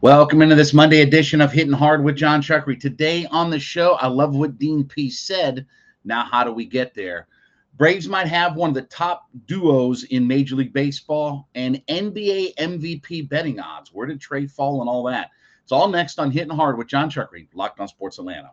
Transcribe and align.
Welcome 0.00 0.42
into 0.42 0.54
this 0.54 0.72
Monday 0.72 1.00
edition 1.00 1.40
of 1.40 1.50
Hitting 1.50 1.72
Hard 1.72 2.04
with 2.04 2.14
Jon 2.14 2.40
Chuckery. 2.40 2.78
Today 2.78 3.26
on 3.32 3.50
the 3.50 3.58
show, 3.58 3.94
I 3.94 4.06
love 4.06 4.32
what 4.32 4.56
Dean 4.56 4.84
Pees 4.84 5.18
said. 5.18 5.66
Now, 6.04 6.22
how 6.22 6.44
do 6.44 6.52
we 6.52 6.66
get 6.66 6.94
there? 6.94 7.26
Braves 7.76 8.06
might 8.06 8.28
have 8.28 8.54
one 8.54 8.70
of 8.70 8.74
the 8.74 8.82
top 8.82 9.26
duos 9.46 10.04
in 10.04 10.24
Major 10.24 10.54
League 10.54 10.72
Baseball 10.72 11.48
and 11.56 11.84
NBA 11.88 12.54
MVP 12.54 13.28
betting 13.28 13.58
odds. 13.58 13.92
Where 13.92 14.06
did 14.06 14.20
Trae 14.20 14.48
fall 14.48 14.82
and 14.82 14.88
all 14.88 15.02
that? 15.04 15.30
It's 15.64 15.72
all 15.72 15.88
next 15.88 16.20
on 16.20 16.30
Hitting 16.30 16.54
Hard 16.54 16.78
with 16.78 16.86
Jon 16.86 17.10
Chuckery, 17.10 17.48
Locked 17.52 17.80
on 17.80 17.88
Sports 17.88 18.20
Atlanta. 18.20 18.52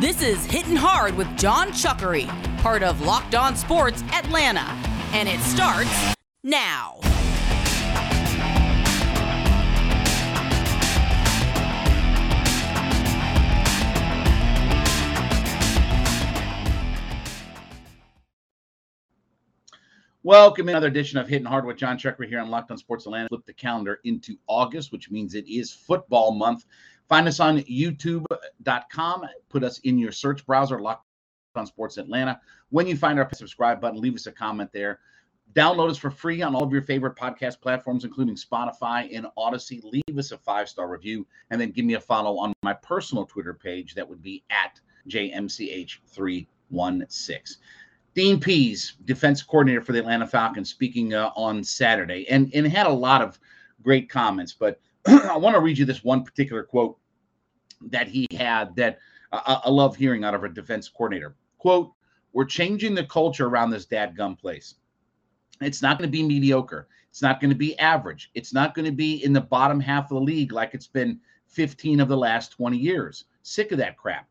This 0.00 0.22
is 0.22 0.44
Hitting 0.46 0.76
Hard 0.76 1.16
with 1.16 1.36
Jon 1.36 1.72
Chuckery, 1.72 2.28
part 2.58 2.84
of 2.84 3.00
Locked 3.00 3.34
on 3.34 3.56
Sports 3.56 4.04
Atlanta. 4.12 4.68
And 5.12 5.28
it 5.28 5.40
starts 5.40 6.14
now. 6.44 7.00
Welcome 20.24 20.66
to 20.66 20.72
another 20.72 20.86
edition 20.86 21.18
of 21.18 21.26
Hitting 21.26 21.46
Hard 21.46 21.66
with 21.66 21.78
Jon 21.78 21.98
Chuckery 21.98 22.28
here 22.28 22.38
on 22.38 22.48
Locked 22.48 22.70
on 22.70 22.78
Sports 22.78 23.06
Atlanta. 23.06 23.28
Flip 23.28 23.44
the 23.44 23.52
calendar 23.52 23.98
into 24.04 24.36
August, 24.46 24.92
which 24.92 25.10
means 25.10 25.34
it 25.34 25.48
is 25.48 25.72
football 25.72 26.30
month. 26.30 26.64
Find 27.08 27.26
us 27.26 27.40
on 27.40 27.58
youtube.com. 27.62 29.24
Put 29.48 29.64
us 29.64 29.80
in 29.80 29.98
your 29.98 30.12
search 30.12 30.46
browser, 30.46 30.78
Locked 30.78 31.04
on 31.56 31.66
Sports 31.66 31.98
Atlanta. 31.98 32.40
When 32.70 32.86
you 32.86 32.96
find 32.96 33.18
our 33.18 33.28
subscribe 33.34 33.80
button, 33.80 34.00
leave 34.00 34.14
us 34.14 34.28
a 34.28 34.32
comment 34.32 34.70
there. 34.72 35.00
Download 35.54 35.90
us 35.90 35.98
for 35.98 36.12
free 36.12 36.40
on 36.40 36.54
all 36.54 36.62
of 36.62 36.70
your 36.70 36.82
favorite 36.82 37.16
podcast 37.16 37.60
platforms, 37.60 38.04
including 38.04 38.36
Spotify 38.36 39.08
and 39.12 39.26
Audacy. 39.36 39.82
Leave 39.82 40.16
us 40.16 40.30
a 40.30 40.38
five 40.38 40.68
star 40.68 40.88
review 40.88 41.26
and 41.50 41.60
then 41.60 41.72
give 41.72 41.84
me 41.84 41.94
a 41.94 42.00
follow 42.00 42.38
on 42.38 42.52
my 42.62 42.74
personal 42.74 43.26
Twitter 43.26 43.54
page. 43.54 43.96
That 43.96 44.08
would 44.08 44.22
be 44.22 44.44
at 44.50 44.78
JMCH316. 45.08 47.56
Dean 48.14 48.38
Pees, 48.38 48.94
defense 49.04 49.42
coordinator 49.42 49.80
for 49.80 49.92
the 49.92 49.98
Atlanta 49.98 50.26
Falcons, 50.26 50.68
speaking 50.68 51.14
uh, 51.14 51.30
on 51.34 51.64
Saturday, 51.64 52.28
and 52.28 52.50
and 52.54 52.66
had 52.66 52.86
a 52.86 52.92
lot 52.92 53.22
of 53.22 53.38
great 53.82 54.10
comments. 54.10 54.52
But 54.52 54.80
I 55.06 55.36
want 55.36 55.54
to 55.54 55.60
read 55.60 55.78
you 55.78 55.84
this 55.84 56.04
one 56.04 56.22
particular 56.22 56.62
quote 56.62 56.98
that 57.88 58.08
he 58.08 58.26
had 58.36 58.76
that 58.76 58.98
I, 59.32 59.62
I 59.64 59.70
love 59.70 59.96
hearing 59.96 60.24
out 60.24 60.34
of 60.34 60.44
a 60.44 60.48
defense 60.48 60.88
coordinator. 60.88 61.36
Quote: 61.58 61.92
"We're 62.32 62.44
changing 62.44 62.94
the 62.94 63.04
culture 63.04 63.46
around 63.46 63.70
this 63.70 63.86
dadgum 63.86 64.38
place. 64.38 64.74
It's 65.60 65.82
not 65.82 65.98
going 65.98 66.08
to 66.08 66.12
be 66.12 66.22
mediocre. 66.22 66.88
It's 67.08 67.22
not 67.22 67.40
going 67.40 67.50
to 67.50 67.56
be 67.56 67.78
average. 67.78 68.30
It's 68.34 68.52
not 68.52 68.74
going 68.74 68.86
to 68.86 68.92
be 68.92 69.24
in 69.24 69.32
the 69.32 69.40
bottom 69.40 69.80
half 69.80 70.04
of 70.10 70.16
the 70.16 70.24
league 70.24 70.52
like 70.52 70.74
it's 70.74 70.86
been 70.86 71.20
15 71.48 72.00
of 72.00 72.08
the 72.08 72.16
last 72.16 72.52
20 72.52 72.76
years. 72.76 73.24
Sick 73.42 73.70
of 73.70 73.78
that 73.78 73.96
crap. 73.96 74.28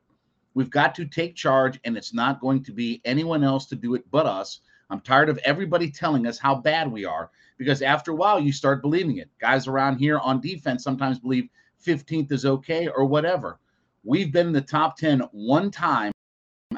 We've 0.53 0.69
got 0.69 0.95
to 0.95 1.05
take 1.05 1.35
charge, 1.35 1.79
and 1.85 1.95
it's 1.95 2.13
not 2.13 2.41
going 2.41 2.63
to 2.63 2.71
be 2.73 3.01
anyone 3.05 3.43
else 3.43 3.65
to 3.67 3.75
do 3.75 3.95
it 3.95 4.03
but 4.11 4.25
us. 4.25 4.61
I'm 4.89 4.99
tired 4.99 5.29
of 5.29 5.39
everybody 5.45 5.89
telling 5.89 6.27
us 6.27 6.37
how 6.37 6.55
bad 6.55 6.91
we 6.91 7.05
are 7.05 7.31
because 7.57 7.81
after 7.81 8.11
a 8.11 8.15
while, 8.15 8.39
you 8.39 8.51
start 8.51 8.81
believing 8.81 9.17
it. 9.17 9.29
Guys 9.39 9.67
around 9.67 9.97
here 9.97 10.19
on 10.19 10.41
defense 10.41 10.83
sometimes 10.83 11.19
believe 11.19 11.47
15th 11.85 12.31
is 12.31 12.45
okay 12.45 12.87
or 12.87 13.05
whatever. 13.05 13.59
We've 14.03 14.33
been 14.33 14.47
in 14.47 14.53
the 14.53 14.61
top 14.61 14.97
10 14.97 15.21
one 15.31 15.71
time 15.71 16.11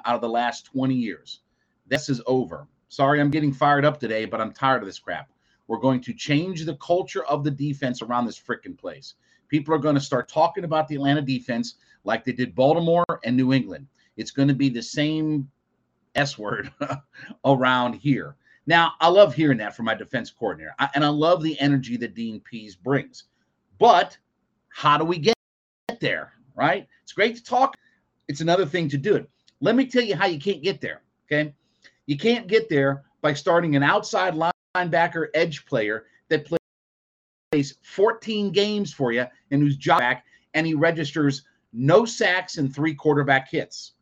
out 0.06 0.16
of 0.16 0.22
the 0.22 0.30
last 0.30 0.66
20 0.66 0.94
years. 0.94 1.42
This 1.88 2.10
is 2.10 2.22
over. 2.28 2.68
Sorry, 2.90 3.20
I'm 3.20 3.32
getting 3.32 3.54
fired 3.54 3.86
up 3.86 4.00
today, 4.00 4.26
but 4.26 4.42
I'm 4.42 4.54
tired 4.54 4.84
of 4.84 4.88
this 4.88 5.00
crap. 5.00 5.30
We're 5.68 5.80
going 5.80 6.02
to 6.02 6.14
change 6.14 6.66
the 6.66 6.76
culture 6.76 7.24
of 7.26 7.44
the 7.44 7.52
defense 7.52 8.02
around 8.02 8.26
this 8.26 8.40
freaking 8.40 8.78
place. 8.78 9.16
People 9.54 9.76
are 9.76 9.78
going 9.78 9.94
to 9.94 10.02
start 10.02 10.28
talking 10.28 10.64
about 10.64 10.88
the 10.88 10.96
Atlanta 10.96 11.22
defense 11.22 11.76
like 12.06 12.26
they 12.26 12.32
did 12.32 12.56
Baltimore 12.56 13.06
and 13.24 13.38
New 13.38 13.54
England. 13.54 13.86
It's 14.18 14.32
going 14.32 14.48
to 14.48 14.56
be 14.56 14.68
the 14.68 14.82
same 14.82 15.48
S 16.16 16.40
word 16.40 16.72
around 17.46 17.94
here. 17.94 18.36
Now, 18.66 18.94
I 19.00 19.10
love 19.10 19.36
hearing 19.36 19.60
that 19.60 19.76
from 19.76 19.86
my 19.86 19.94
defense 19.94 20.32
coordinator, 20.32 20.74
I, 20.80 20.90
and 20.96 21.06
I 21.06 21.10
love 21.10 21.44
the 21.44 21.56
energy 21.60 21.98
that 21.98 22.16
Dean 22.16 22.40
Pees 22.40 22.76
brings. 22.76 23.26
But 23.78 24.18
how 24.70 24.98
do 24.98 25.06
we 25.06 25.20
get 25.20 25.36
there? 26.00 26.34
Right? 26.56 26.88
It's 27.04 27.14
great 27.14 27.36
to 27.36 27.44
talk. 27.44 27.76
It's 28.28 28.42
another 28.42 28.66
thing 28.66 28.90
to 28.90 28.98
do 28.98 29.14
it. 29.14 29.30
Let 29.62 29.76
me 29.76 29.86
tell 29.86 30.04
you 30.04 30.16
how 30.16 30.26
you 30.26 30.40
can't 30.40 30.64
get 30.64 30.82
there. 30.82 31.04
Okay, 31.28 31.54
you 32.08 32.18
can't 32.18 32.48
get 32.48 32.70
there 32.70 33.04
by 33.22 33.36
starting 33.36 33.76
an 33.76 33.84
outside 33.84 34.34
linebacker 34.76 35.28
edge 35.36 35.64
player 35.68 36.06
that 36.30 36.44
plays 36.44 36.58
14 37.62 38.52
games 38.52 38.94
for 38.94 39.12
you 39.12 39.26
and 39.52 39.62
who's 39.62 39.78
job 39.78 40.00
back 40.00 40.26
and 40.54 40.66
he 40.66 40.74
registers 40.74 41.44
no 41.74 42.06
sacks 42.06 42.58
and 42.58 42.74
three 42.74 42.94
quarterback 42.94 43.50
hits. 43.50 43.94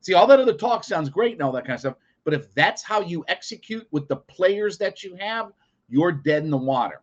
See, 0.00 0.14
all 0.14 0.26
that 0.26 0.40
other 0.40 0.54
talk 0.54 0.84
sounds 0.84 1.08
great 1.08 1.34
and 1.34 1.42
all 1.42 1.52
that 1.52 1.64
kind 1.64 1.74
of 1.74 1.80
stuff. 1.80 1.96
But 2.24 2.34
if 2.34 2.52
that's 2.54 2.82
how 2.82 3.00
you 3.00 3.24
execute 3.28 3.86
with 3.90 4.08
the 4.08 4.16
players 4.16 4.78
that 4.78 5.02
you 5.02 5.16
have, 5.16 5.52
you're 5.88 6.12
dead 6.12 6.44
in 6.44 6.50
the 6.50 6.56
water. 6.56 7.02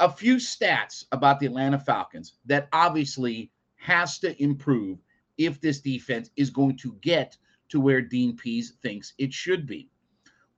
A 0.00 0.10
few 0.10 0.36
stats 0.36 1.04
about 1.10 1.40
the 1.40 1.46
Atlanta 1.46 1.78
Falcons 1.78 2.34
that 2.46 2.68
obviously 2.72 3.50
has 3.76 4.18
to 4.20 4.40
improve 4.42 4.98
if 5.36 5.60
this 5.60 5.80
defense 5.80 6.30
is 6.36 6.50
going 6.50 6.76
to 6.76 6.96
get 7.00 7.36
to 7.70 7.80
where 7.80 8.00
Dean 8.00 8.36
Pees 8.36 8.74
thinks 8.82 9.14
it 9.18 9.32
should 9.32 9.66
be. 9.66 9.88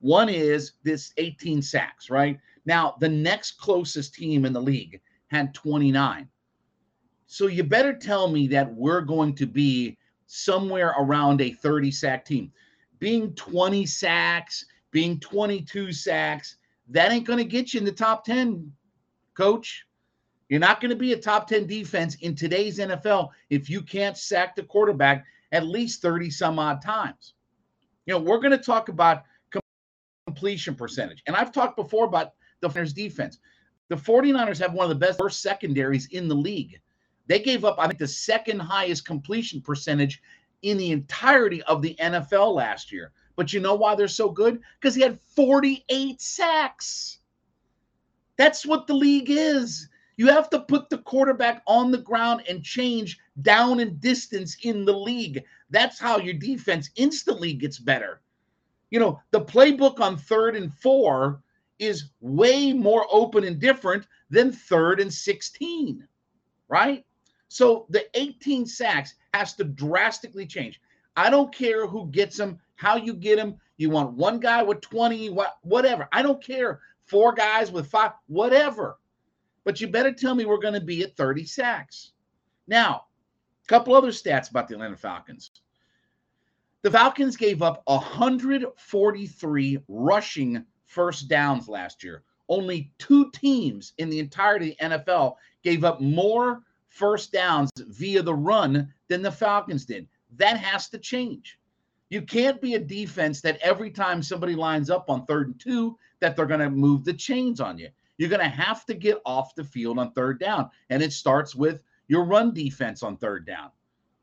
One 0.00 0.28
is 0.28 0.72
this 0.82 1.12
18 1.16 1.62
sacks, 1.62 2.10
right? 2.10 2.38
Now, 2.66 2.96
the 3.00 3.08
next 3.08 3.58
closest 3.58 4.14
team 4.14 4.44
in 4.44 4.52
the 4.52 4.60
league 4.60 5.00
had 5.28 5.54
29. 5.54 6.28
So 7.26 7.46
you 7.46 7.62
better 7.62 7.92
tell 7.94 8.28
me 8.28 8.48
that 8.48 8.74
we're 8.74 9.00
going 9.00 9.34
to 9.36 9.46
be 9.46 9.96
somewhere 10.26 10.94
around 10.98 11.40
a 11.40 11.52
30 11.52 11.90
sack 11.90 12.24
team. 12.24 12.52
Being 12.98 13.34
20 13.34 13.86
sacks, 13.86 14.66
being 14.90 15.18
22 15.20 15.92
sacks, 15.92 16.56
that 16.88 17.12
ain't 17.12 17.26
going 17.26 17.38
to 17.38 17.44
get 17.44 17.72
you 17.72 17.78
in 17.80 17.86
the 17.86 17.92
top 17.92 18.24
10, 18.24 18.70
coach. 19.34 19.86
You're 20.48 20.60
not 20.60 20.80
going 20.80 20.90
to 20.90 20.96
be 20.96 21.12
a 21.12 21.16
top 21.16 21.46
10 21.46 21.66
defense 21.66 22.16
in 22.16 22.34
today's 22.34 22.78
NFL 22.78 23.30
if 23.48 23.70
you 23.70 23.82
can't 23.82 24.16
sack 24.16 24.56
the 24.56 24.64
quarterback 24.64 25.24
at 25.52 25.66
least 25.66 26.02
30 26.02 26.30
some 26.30 26.58
odd 26.58 26.82
times. 26.82 27.34
You 28.06 28.14
know, 28.14 28.20
we're 28.20 28.40
going 28.40 28.50
to 28.50 28.58
talk 28.58 28.88
about 28.88 29.22
completion 30.26 30.74
percentage. 30.74 31.22
And 31.26 31.34
I've 31.34 31.52
talked 31.52 31.76
before 31.76 32.04
about 32.04 32.32
the 32.60 32.68
Niners 32.68 32.92
defense. 32.92 33.38
The 33.88 33.96
49ers 33.96 34.58
have 34.58 34.72
one 34.72 34.84
of 34.84 34.88
the 34.88 35.06
best 35.06 35.18
first 35.18 35.42
secondaries 35.42 36.06
in 36.12 36.28
the 36.28 36.34
league. 36.34 36.80
They 37.26 37.40
gave 37.40 37.64
up, 37.64 37.76
I 37.78 37.86
think, 37.86 37.98
the 37.98 38.08
second 38.08 38.60
highest 38.60 39.04
completion 39.04 39.60
percentage 39.60 40.22
in 40.62 40.76
the 40.76 40.92
entirety 40.92 41.62
of 41.62 41.82
the 41.82 41.96
NFL 42.00 42.54
last 42.54 42.92
year. 42.92 43.12
But 43.36 43.52
you 43.52 43.60
know 43.60 43.74
why 43.74 43.94
they're 43.94 44.08
so 44.08 44.28
good? 44.28 44.60
Because 44.78 44.94
he 44.94 45.02
had 45.02 45.20
48 45.20 46.20
sacks. 46.20 47.18
That's 48.36 48.66
what 48.66 48.86
the 48.86 48.94
league 48.94 49.30
is. 49.30 49.88
You 50.16 50.28
have 50.28 50.50
to 50.50 50.60
put 50.60 50.90
the 50.90 50.98
quarterback 50.98 51.62
on 51.66 51.90
the 51.90 51.98
ground 51.98 52.42
and 52.48 52.62
change 52.62 53.18
down 53.42 53.80
and 53.80 54.00
distance 54.00 54.56
in 54.62 54.84
the 54.84 54.92
league. 54.92 55.42
That's 55.70 55.98
how 55.98 56.18
your 56.18 56.34
defense 56.34 56.90
instantly 56.96 57.54
gets 57.54 57.78
better. 57.78 58.20
You 58.90 59.00
know, 59.00 59.20
the 59.30 59.40
playbook 59.40 60.00
on 60.00 60.18
third 60.18 60.56
and 60.56 60.74
four 60.74 61.42
is 61.80 62.10
way 62.20 62.72
more 62.72 63.06
open 63.10 63.42
and 63.42 63.58
different 63.58 64.06
than 64.28 64.52
third 64.52 65.00
and 65.00 65.12
16, 65.12 66.06
right? 66.68 67.04
So 67.48 67.86
the 67.88 68.06
18 68.14 68.66
sacks 68.66 69.14
has 69.34 69.54
to 69.54 69.64
drastically 69.64 70.46
change. 70.46 70.80
I 71.16 71.30
don't 71.30 71.52
care 71.52 71.86
who 71.86 72.06
gets 72.08 72.36
them, 72.36 72.60
how 72.76 72.96
you 72.96 73.14
get 73.14 73.36
them. 73.36 73.56
You 73.78 73.90
want 73.90 74.12
one 74.12 74.38
guy 74.38 74.62
with 74.62 74.80
20, 74.82 75.34
whatever. 75.62 76.08
I 76.12 76.22
don't 76.22 76.44
care. 76.44 76.80
Four 77.06 77.32
guys 77.32 77.72
with 77.72 77.88
five, 77.88 78.12
whatever. 78.28 78.98
But 79.64 79.80
you 79.80 79.88
better 79.88 80.12
tell 80.12 80.34
me 80.34 80.44
we're 80.44 80.58
going 80.58 80.74
to 80.74 80.80
be 80.80 81.02
at 81.02 81.16
30 81.16 81.44
sacks. 81.44 82.12
Now, 82.68 83.06
a 83.64 83.68
couple 83.68 83.94
other 83.94 84.10
stats 84.10 84.50
about 84.50 84.68
the 84.68 84.74
Atlanta 84.74 84.96
Falcons. 84.96 85.50
The 86.82 86.90
Falcons 86.90 87.36
gave 87.36 87.62
up 87.62 87.82
143 87.86 89.78
rushing 89.88 90.64
first 90.90 91.28
downs 91.28 91.68
last 91.68 92.02
year. 92.02 92.24
Only 92.48 92.90
two 92.98 93.30
teams 93.30 93.92
in 93.98 94.10
the 94.10 94.18
entirety 94.18 94.72
of 94.72 94.90
the 94.90 94.96
NFL 94.96 95.36
gave 95.62 95.84
up 95.84 96.00
more 96.00 96.62
first 96.88 97.32
downs 97.32 97.70
via 97.76 98.22
the 98.22 98.34
run 98.34 98.92
than 99.06 99.22
the 99.22 99.30
Falcons 99.30 99.84
did. 99.84 100.08
That 100.36 100.58
has 100.58 100.88
to 100.88 100.98
change. 100.98 101.58
You 102.08 102.22
can't 102.22 102.60
be 102.60 102.74
a 102.74 102.80
defense 102.80 103.40
that 103.42 103.60
every 103.62 103.90
time 103.92 104.20
somebody 104.20 104.56
lines 104.56 104.90
up 104.90 105.08
on 105.08 105.26
third 105.26 105.46
and 105.46 105.60
two, 105.60 105.96
that 106.18 106.34
they're 106.34 106.44
going 106.44 106.58
to 106.58 106.70
move 106.70 107.04
the 107.04 107.14
chains 107.14 107.60
on 107.60 107.78
you. 107.78 107.88
You're 108.18 108.28
going 108.28 108.40
to 108.40 108.48
have 108.48 108.84
to 108.86 108.94
get 108.94 109.22
off 109.24 109.54
the 109.54 109.62
field 109.62 110.00
on 110.00 110.10
third 110.12 110.40
down. 110.40 110.70
And 110.90 111.04
it 111.04 111.12
starts 111.12 111.54
with 111.54 111.82
your 112.08 112.24
run 112.24 112.52
defense 112.52 113.04
on 113.04 113.16
third 113.16 113.46
down. 113.46 113.70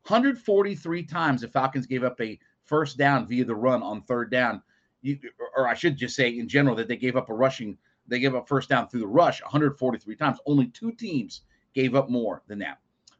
143 0.06 1.02
times 1.04 1.40
the 1.40 1.48
Falcons 1.48 1.86
gave 1.86 2.04
up 2.04 2.20
a 2.20 2.38
first 2.64 2.98
down 2.98 3.26
via 3.26 3.46
the 3.46 3.56
run 3.56 3.82
on 3.82 4.02
third 4.02 4.30
down. 4.30 4.62
You, 5.08 5.18
or 5.56 5.66
I 5.66 5.74
should 5.74 5.96
just 5.96 6.14
say 6.14 6.38
in 6.38 6.48
general 6.48 6.76
that 6.76 6.88
they 6.88 6.96
gave 6.96 7.16
up 7.16 7.30
a 7.30 7.34
rushing 7.34 7.78
they 8.08 8.18
gave 8.18 8.34
up 8.34 8.48
first 8.48 8.68
down 8.68 8.88
through 8.88 9.00
the 9.00 9.06
rush 9.06 9.42
143 9.42 10.16
times. 10.16 10.38
Only 10.46 10.68
two 10.68 10.92
teams 10.92 11.42
gave 11.74 11.94
up 11.94 12.08
more 12.08 12.42
than 12.48 12.58
that. 12.60 12.78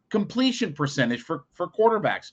Completion 0.08 0.72
percentage 0.72 1.22
for, 1.22 1.44
for 1.52 1.68
quarterbacks. 1.68 2.32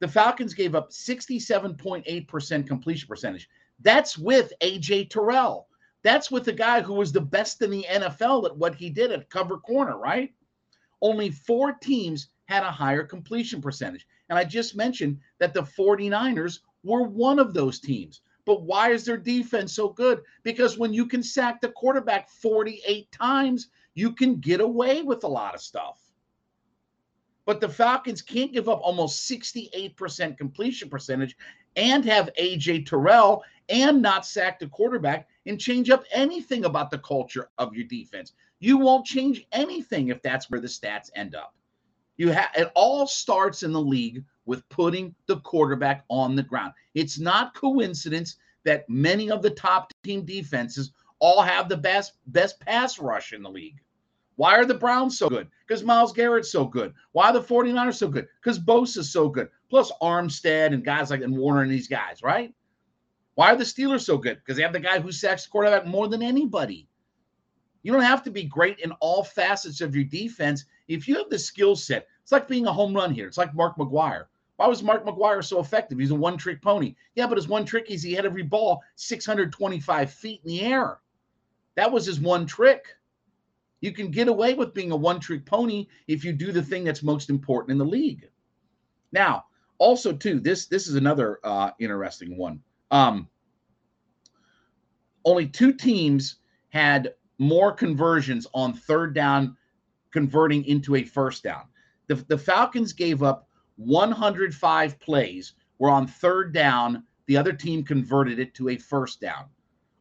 The 0.00 0.08
Falcons 0.08 0.52
gave 0.52 0.74
up 0.74 0.90
67.8% 0.90 2.66
completion 2.66 3.08
percentage. 3.08 3.48
That's 3.80 4.18
with 4.18 4.52
AJ 4.60 5.08
Terrell. 5.08 5.68
That's 6.02 6.30
with 6.30 6.44
the 6.44 6.52
guy 6.52 6.82
who 6.82 6.92
was 6.92 7.12
the 7.12 7.20
best 7.20 7.62
in 7.62 7.70
the 7.70 7.86
NFL 7.88 8.44
at 8.44 8.56
what 8.56 8.74
he 8.74 8.90
did 8.90 9.10
at 9.10 9.30
cover 9.30 9.56
corner, 9.56 9.98
right? 9.98 10.34
Only 11.00 11.30
four 11.30 11.72
teams 11.72 12.28
had 12.44 12.62
a 12.62 12.70
higher 12.70 13.02
completion 13.02 13.62
percentage. 13.62 14.06
And 14.28 14.38
I 14.38 14.44
just 14.44 14.76
mentioned 14.76 15.18
that 15.38 15.54
the 15.54 15.62
49ers 15.62 16.60
were 16.84 17.02
one 17.02 17.38
of 17.38 17.54
those 17.54 17.80
teams. 17.80 18.20
But 18.46 18.62
why 18.62 18.92
is 18.92 19.04
their 19.04 19.18
defense 19.18 19.74
so 19.74 19.90
good? 19.90 20.22
Because 20.44 20.78
when 20.78 20.94
you 20.94 21.04
can 21.04 21.22
sack 21.22 21.60
the 21.60 21.68
quarterback 21.68 22.30
48 22.30 23.10
times, 23.12 23.68
you 23.94 24.12
can 24.12 24.36
get 24.36 24.60
away 24.60 25.02
with 25.02 25.24
a 25.24 25.28
lot 25.28 25.54
of 25.54 25.60
stuff. 25.60 26.00
But 27.44 27.60
the 27.60 27.68
Falcons 27.68 28.22
can't 28.22 28.52
give 28.52 28.68
up 28.68 28.80
almost 28.82 29.28
68% 29.30 30.38
completion 30.38 30.88
percentage 30.88 31.36
and 31.74 32.04
have 32.04 32.30
AJ 32.38 32.86
Terrell 32.86 33.42
and 33.68 34.00
not 34.00 34.24
sack 34.24 34.58
the 34.58 34.68
quarterback 34.68 35.28
and 35.46 35.60
change 35.60 35.90
up 35.90 36.04
anything 36.12 36.64
about 36.64 36.90
the 36.90 36.98
culture 36.98 37.50
of 37.58 37.74
your 37.74 37.86
defense. 37.86 38.32
You 38.60 38.78
won't 38.78 39.06
change 39.06 39.46
anything 39.52 40.08
if 40.08 40.22
that's 40.22 40.50
where 40.50 40.60
the 40.60 40.68
stats 40.68 41.10
end 41.14 41.34
up. 41.34 41.54
You 42.16 42.30
have 42.30 42.50
it 42.56 42.70
all 42.74 43.06
starts 43.06 43.62
in 43.62 43.72
the 43.72 43.80
league 43.80 44.24
with 44.46 44.68
putting 44.68 45.14
the 45.26 45.40
quarterback 45.40 46.04
on 46.08 46.34
the 46.34 46.42
ground. 46.42 46.72
It's 46.94 47.18
not 47.18 47.54
coincidence 47.54 48.36
that 48.64 48.88
many 48.88 49.30
of 49.30 49.42
the 49.42 49.50
top 49.50 49.92
team 50.02 50.24
defenses 50.24 50.92
all 51.18 51.42
have 51.42 51.68
the 51.68 51.76
best 51.76 52.14
best 52.28 52.58
pass 52.60 52.98
rush 52.98 53.32
in 53.32 53.42
the 53.42 53.50
league. 53.50 53.80
Why 54.36 54.56
are 54.56 54.66
the 54.66 54.74
Browns 54.74 55.18
so 55.18 55.28
good? 55.30 55.48
Because 55.66 55.82
Myles 55.82 56.12
Garrett's 56.12 56.52
so 56.52 56.66
good. 56.66 56.92
Why 57.12 57.30
are 57.30 57.32
the 57.32 57.42
49ers 57.42 57.94
so 57.94 58.08
good? 58.08 58.28
Because 58.42 58.58
Bosa's 58.58 59.10
so 59.10 59.28
good. 59.28 59.48
Plus 59.70 59.90
Armstead 60.02 60.74
and 60.74 60.84
guys 60.84 61.10
like 61.10 61.22
and 61.22 61.36
Warner 61.36 61.62
and 61.62 61.70
these 61.70 61.88
guys, 61.88 62.22
right? 62.22 62.52
Why 63.34 63.52
are 63.52 63.56
the 63.56 63.64
Steelers 63.64 64.02
so 64.02 64.18
good? 64.18 64.38
Because 64.38 64.56
they 64.56 64.62
have 64.62 64.74
the 64.74 64.80
guy 64.80 65.00
who 65.00 65.10
sacks 65.10 65.44
the 65.44 65.50
quarterback 65.50 65.86
more 65.86 66.08
than 66.08 66.22
anybody. 66.22 66.86
You 67.86 67.92
don't 67.92 68.02
have 68.02 68.24
to 68.24 68.32
be 68.32 68.42
great 68.42 68.80
in 68.80 68.90
all 68.98 69.22
facets 69.22 69.80
of 69.80 69.94
your 69.94 70.02
defense. 70.02 70.64
If 70.88 71.06
you 71.06 71.18
have 71.18 71.30
the 71.30 71.38
skill 71.38 71.76
set, 71.76 72.08
it's 72.20 72.32
like 72.32 72.48
being 72.48 72.66
a 72.66 72.72
home 72.72 72.92
run 72.92 73.14
here. 73.14 73.28
It's 73.28 73.38
like 73.38 73.54
Mark 73.54 73.76
McGwire. 73.76 74.24
Why 74.56 74.66
was 74.66 74.82
Mark 74.82 75.06
McGwire 75.06 75.44
so 75.44 75.60
effective? 75.60 75.96
He's 75.96 76.10
a 76.10 76.16
one 76.16 76.36
trick 76.36 76.60
pony. 76.60 76.96
Yeah, 77.14 77.28
but 77.28 77.38
his 77.38 77.46
one 77.46 77.64
trick 77.64 77.88
is 77.88 78.02
he 78.02 78.12
had 78.12 78.26
every 78.26 78.42
ball 78.42 78.82
625 78.96 80.12
feet 80.12 80.40
in 80.42 80.48
the 80.48 80.62
air. 80.62 80.98
That 81.76 81.92
was 81.92 82.06
his 82.06 82.18
one 82.18 82.44
trick. 82.44 82.86
You 83.80 83.92
can 83.92 84.10
get 84.10 84.26
away 84.26 84.54
with 84.54 84.74
being 84.74 84.90
a 84.90 84.96
one 84.96 85.20
trick 85.20 85.46
pony 85.46 85.86
if 86.08 86.24
you 86.24 86.32
do 86.32 86.50
the 86.50 86.64
thing 86.64 86.82
that's 86.82 87.04
most 87.04 87.30
important 87.30 87.70
in 87.70 87.78
the 87.78 87.84
league. 87.84 88.28
Now, 89.12 89.44
also 89.78 90.12
too, 90.12 90.40
this 90.40 90.66
this 90.66 90.88
is 90.88 90.96
another 90.96 91.38
uh, 91.44 91.70
interesting 91.78 92.36
one. 92.36 92.60
Um, 92.90 93.28
only 95.24 95.46
two 95.46 95.72
teams 95.72 96.38
had 96.70 97.14
more 97.38 97.72
conversions 97.72 98.46
on 98.54 98.72
third 98.72 99.14
down, 99.14 99.56
converting 100.10 100.64
into 100.64 100.96
a 100.96 101.04
first 101.04 101.42
down. 101.42 101.64
The, 102.06 102.14
the 102.14 102.38
Falcons 102.38 102.92
gave 102.92 103.22
up 103.22 103.48
105 103.76 104.98
plays 105.00 105.54
where 105.78 105.90
on 105.90 106.06
third 106.06 106.52
down, 106.52 107.02
the 107.26 107.36
other 107.36 107.52
team 107.52 107.82
converted 107.82 108.38
it 108.38 108.54
to 108.54 108.70
a 108.70 108.76
first 108.76 109.20
down. 109.20 109.46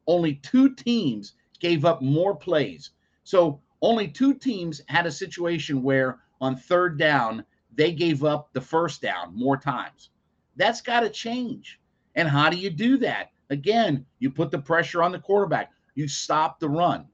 Only 0.08 0.36
two 0.36 0.74
teams 0.74 1.34
gave 1.60 1.86
up 1.86 2.02
more 2.02 2.36
plays. 2.36 2.92
So 3.24 3.62
only 3.81 4.08
two 4.08 4.34
teams 4.34 4.81
had 4.88 5.06
a 5.06 5.12
situation 5.12 5.84
where 5.84 6.20
on 6.42 6.56
third 6.56 6.98
down, 6.98 7.44
they 7.74 7.92
gave 7.92 8.24
up 8.24 8.54
the 8.54 8.62
first 8.62 9.02
down 9.02 9.36
more 9.36 9.58
times. 9.58 10.10
That's 10.56 10.81
got 10.81 11.02
to 11.02 11.10
change. 11.10 11.80
And 12.16 12.30
how 12.30 12.50
do 12.50 12.58
you 12.58 12.70
do 12.70 12.98
that? 12.98 13.31
Again, 13.50 14.06
you 14.20 14.31
put 14.31 14.52
the 14.52 14.60
pressure 14.60 15.04
on 15.04 15.12
the 15.12 15.20
quarterback, 15.20 15.72
you 15.96 16.08
stop 16.08 16.60
the 16.60 16.70
run. 16.70 17.06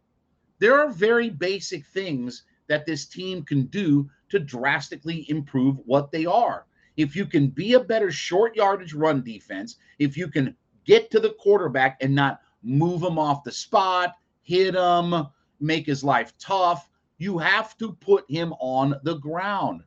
There 0.61 0.79
are 0.79 0.91
very 0.91 1.31
basic 1.31 1.87
things 1.87 2.43
that 2.67 2.85
this 2.85 3.07
team 3.07 3.43
can 3.43 3.65
do 3.65 4.07
to 4.29 4.37
drastically 4.37 5.25
improve 5.27 5.77
what 5.85 6.11
they 6.11 6.27
are. 6.27 6.67
If 6.97 7.15
you 7.15 7.25
can 7.25 7.47
be 7.47 7.73
a 7.73 7.79
better 7.79 8.11
short 8.11 8.55
yardage 8.55 8.93
run 8.93 9.23
defense, 9.23 9.77
if 9.97 10.15
you 10.15 10.27
can 10.27 10.55
get 10.85 11.09
to 11.09 11.19
the 11.19 11.33
quarterback 11.39 11.97
and 11.99 12.13
not 12.13 12.41
move 12.61 13.01
him 13.01 13.17
off 13.17 13.43
the 13.43 13.51
spot, 13.51 14.13
hit 14.43 14.75
him, 14.75 15.25
make 15.59 15.87
his 15.87 16.03
life 16.03 16.31
tough, 16.37 16.87
you 17.17 17.39
have 17.39 17.75
to 17.79 17.93
put 17.93 18.29
him 18.29 18.53
on 18.59 18.93
the 19.01 19.15
ground. 19.15 19.81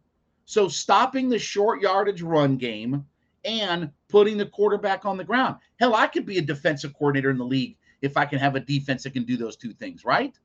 So 0.44 0.66
stopping 0.66 1.28
the 1.28 1.38
short 1.38 1.82
yardage 1.82 2.22
run 2.22 2.56
game 2.56 3.06
and 3.44 3.92
putting 4.08 4.38
the 4.38 4.46
quarterback 4.46 5.04
on 5.04 5.18
the 5.18 5.24
ground. 5.24 5.54
Hell, 5.78 5.94
I 5.94 6.08
could 6.08 6.26
be 6.26 6.38
a 6.38 6.42
defensive 6.42 6.94
coordinator 6.94 7.30
in 7.30 7.38
the 7.38 7.44
league 7.44 7.76
if 8.02 8.16
I 8.16 8.24
can 8.24 8.40
have 8.40 8.56
a 8.56 8.60
defense 8.60 9.04
that 9.04 9.12
can 9.12 9.24
do 9.24 9.36
those 9.36 9.56
two 9.56 9.72
things, 9.72 10.04
right? 10.04 10.36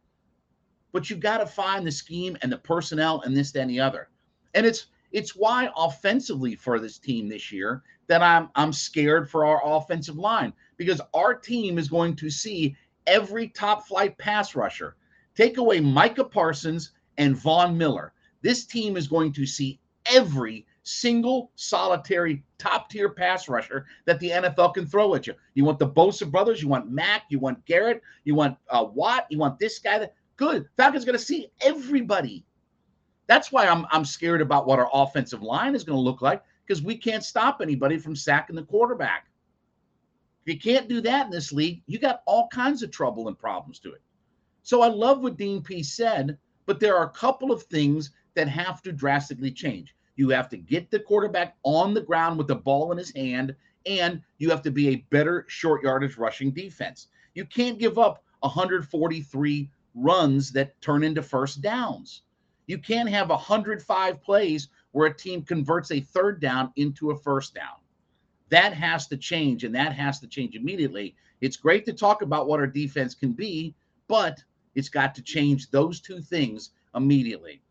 But 0.92 1.10
you've 1.10 1.20
got 1.20 1.38
to 1.38 1.46
find 1.46 1.86
the 1.86 1.92
scheme 1.92 2.38
and 2.42 2.52
the 2.52 2.58
personnel 2.58 3.22
and 3.22 3.36
this, 3.36 3.52
that, 3.52 3.62
and 3.62 3.70
the 3.70 3.80
other. 3.80 4.10
And 4.54 4.66
it's 4.66 4.88
it's 5.12 5.36
why 5.36 5.70
offensively 5.76 6.56
for 6.56 6.80
this 6.80 7.00
team 7.00 7.28
this 7.28 7.52
year 7.52 7.84
that 8.08 8.22
I'm 8.22 8.50
I'm 8.56 8.74
scared 8.74 9.30
for 9.30 9.46
our 9.46 9.62
offensive 9.64 10.18
line 10.18 10.54
because 10.78 11.02
our 11.14 11.34
team 11.34 11.78
is 11.78 11.90
going 11.90 12.16
to 12.18 12.30
see 12.30 12.76
every 13.08 13.48
top 13.48 13.88
flight 13.88 14.18
pass 14.18 14.56
rusher. 14.56 14.96
Take 15.36 15.58
away 15.58 15.80
Micah 15.80 16.26
Parsons 16.26 16.92
and 17.18 17.36
Von 17.36 17.78
Miller. 17.78 18.14
This 18.42 18.66
team 18.66 18.98
is 18.98 19.08
going 19.08 19.34
to 19.34 19.46
see 19.46 19.80
every 20.06 20.66
single 20.84 21.52
solitary 21.56 22.44
top 22.58 22.90
tier 22.90 23.10
pass 23.10 23.48
rusher 23.48 23.86
that 24.06 24.20
the 24.20 24.30
NFL 24.30 24.74
can 24.74 24.88
throw 24.88 25.14
at 25.16 25.28
you. 25.28 25.34
You 25.54 25.64
want 25.66 25.78
the 25.78 25.88
Bosa 25.88 26.30
brothers, 26.30 26.62
you 26.62 26.68
want 26.68 26.90
Mack, 26.90 27.24
you 27.30 27.40
want 27.40 27.64
Garrett, 27.66 28.02
you 28.24 28.34
want 28.36 28.58
uh, 28.70 28.86
Watt, 28.92 29.28
you 29.30 29.38
want 29.38 29.60
this 29.60 29.80
guy. 29.80 30.00
That 30.00 30.16
good. 30.40 30.68
Falcons 30.78 31.04
going 31.04 31.18
to 31.18 31.24
see 31.24 31.52
everybody. 31.62 32.46
That's 33.28 33.52
why 33.52 33.68
I'm 33.68 33.86
I'm 33.92 34.06
scared 34.06 34.42
about 34.42 34.66
what 34.66 34.80
our 34.80 34.90
offensive 34.92 35.44
line 35.44 35.76
is 35.76 35.84
going 35.84 35.98
to 35.98 36.02
look 36.02 36.22
like 36.22 36.42
because 36.66 36.82
we 36.82 36.96
can't 36.96 37.24
stop 37.24 37.60
anybody 37.62 38.00
from 38.00 38.16
sacking 38.16 38.56
the 38.56 38.64
quarterback. 38.64 39.28
If 40.46 40.54
you 40.54 40.60
can't 40.60 40.88
do 40.88 41.02
that 41.02 41.26
in 41.26 41.32
this 41.32 41.52
league, 41.52 41.84
you 41.86 42.00
got 42.00 42.24
all 42.26 42.48
kinds 42.48 42.82
of 42.82 42.90
trouble 42.90 43.28
and 43.28 43.38
problems 43.38 43.80
to 43.80 43.92
it. 43.92 44.02
So 44.64 44.82
I 44.82 44.88
love 44.88 45.22
what 45.22 45.38
Dean 45.38 45.62
Pees 45.62 45.94
said, 45.94 46.38
but 46.66 46.80
there 46.80 46.96
are 46.96 47.06
a 47.06 47.12
couple 47.12 47.52
of 47.52 47.64
things 47.64 48.12
that 48.36 48.48
have 48.48 48.82
to 48.84 48.94
drastically 48.94 49.52
change. 49.52 49.94
You 50.16 50.30
have 50.30 50.48
to 50.50 50.58
get 50.58 50.90
the 50.90 51.00
quarterback 51.00 51.58
on 51.64 51.94
the 51.94 52.02
ground 52.02 52.38
with 52.38 52.48
the 52.48 52.56
ball 52.56 52.92
in 52.94 52.98
his 52.98 53.14
hand, 53.14 53.56
and 53.86 54.22
you 54.38 54.50
have 54.50 54.62
to 54.62 54.72
be 54.72 54.90
a 54.90 55.06
better 55.10 55.46
short 55.50 55.84
yardage 55.84 56.18
rushing 56.18 56.52
defense. 56.52 57.08
You 57.36 57.46
can't 57.46 57.78
give 57.78 58.00
up 58.00 58.24
143 58.40 59.70
runs 59.96 60.52
that 60.52 60.80
turn 60.82 61.04
into 61.04 61.22
first 61.22 61.62
downs. 61.62 62.22
You 62.68 62.78
can't 62.78 63.10
have 63.10 63.30
105 63.30 64.22
plays 64.22 64.70
where 64.92 65.08
a 65.08 65.14
team 65.14 65.42
converts 65.42 65.92
a 65.92 66.00
third 66.00 66.40
down 66.40 66.72
into 66.76 67.12
a 67.12 67.18
first 67.18 67.54
down. 67.54 67.78
That 68.50 68.74
has 68.74 69.08
to 69.08 69.18
change, 69.18 69.64
and 69.64 69.74
that 69.76 69.94
has 69.94 70.20
to 70.20 70.28
change 70.28 70.56
immediately. 70.56 71.16
It's 71.42 71.58
great 71.58 71.86
to 71.86 71.94
talk 71.94 72.22
about 72.22 72.48
what 72.48 72.60
our 72.60 72.68
defense 72.68 73.16
can 73.16 73.34
be, 73.34 73.76
but 74.08 74.44
it's 74.76 74.90
got 74.90 75.16
to 75.16 75.22
change 75.22 75.70
those 75.70 76.00
two 76.00 76.22
things 76.22 76.72
immediately. 76.96 77.62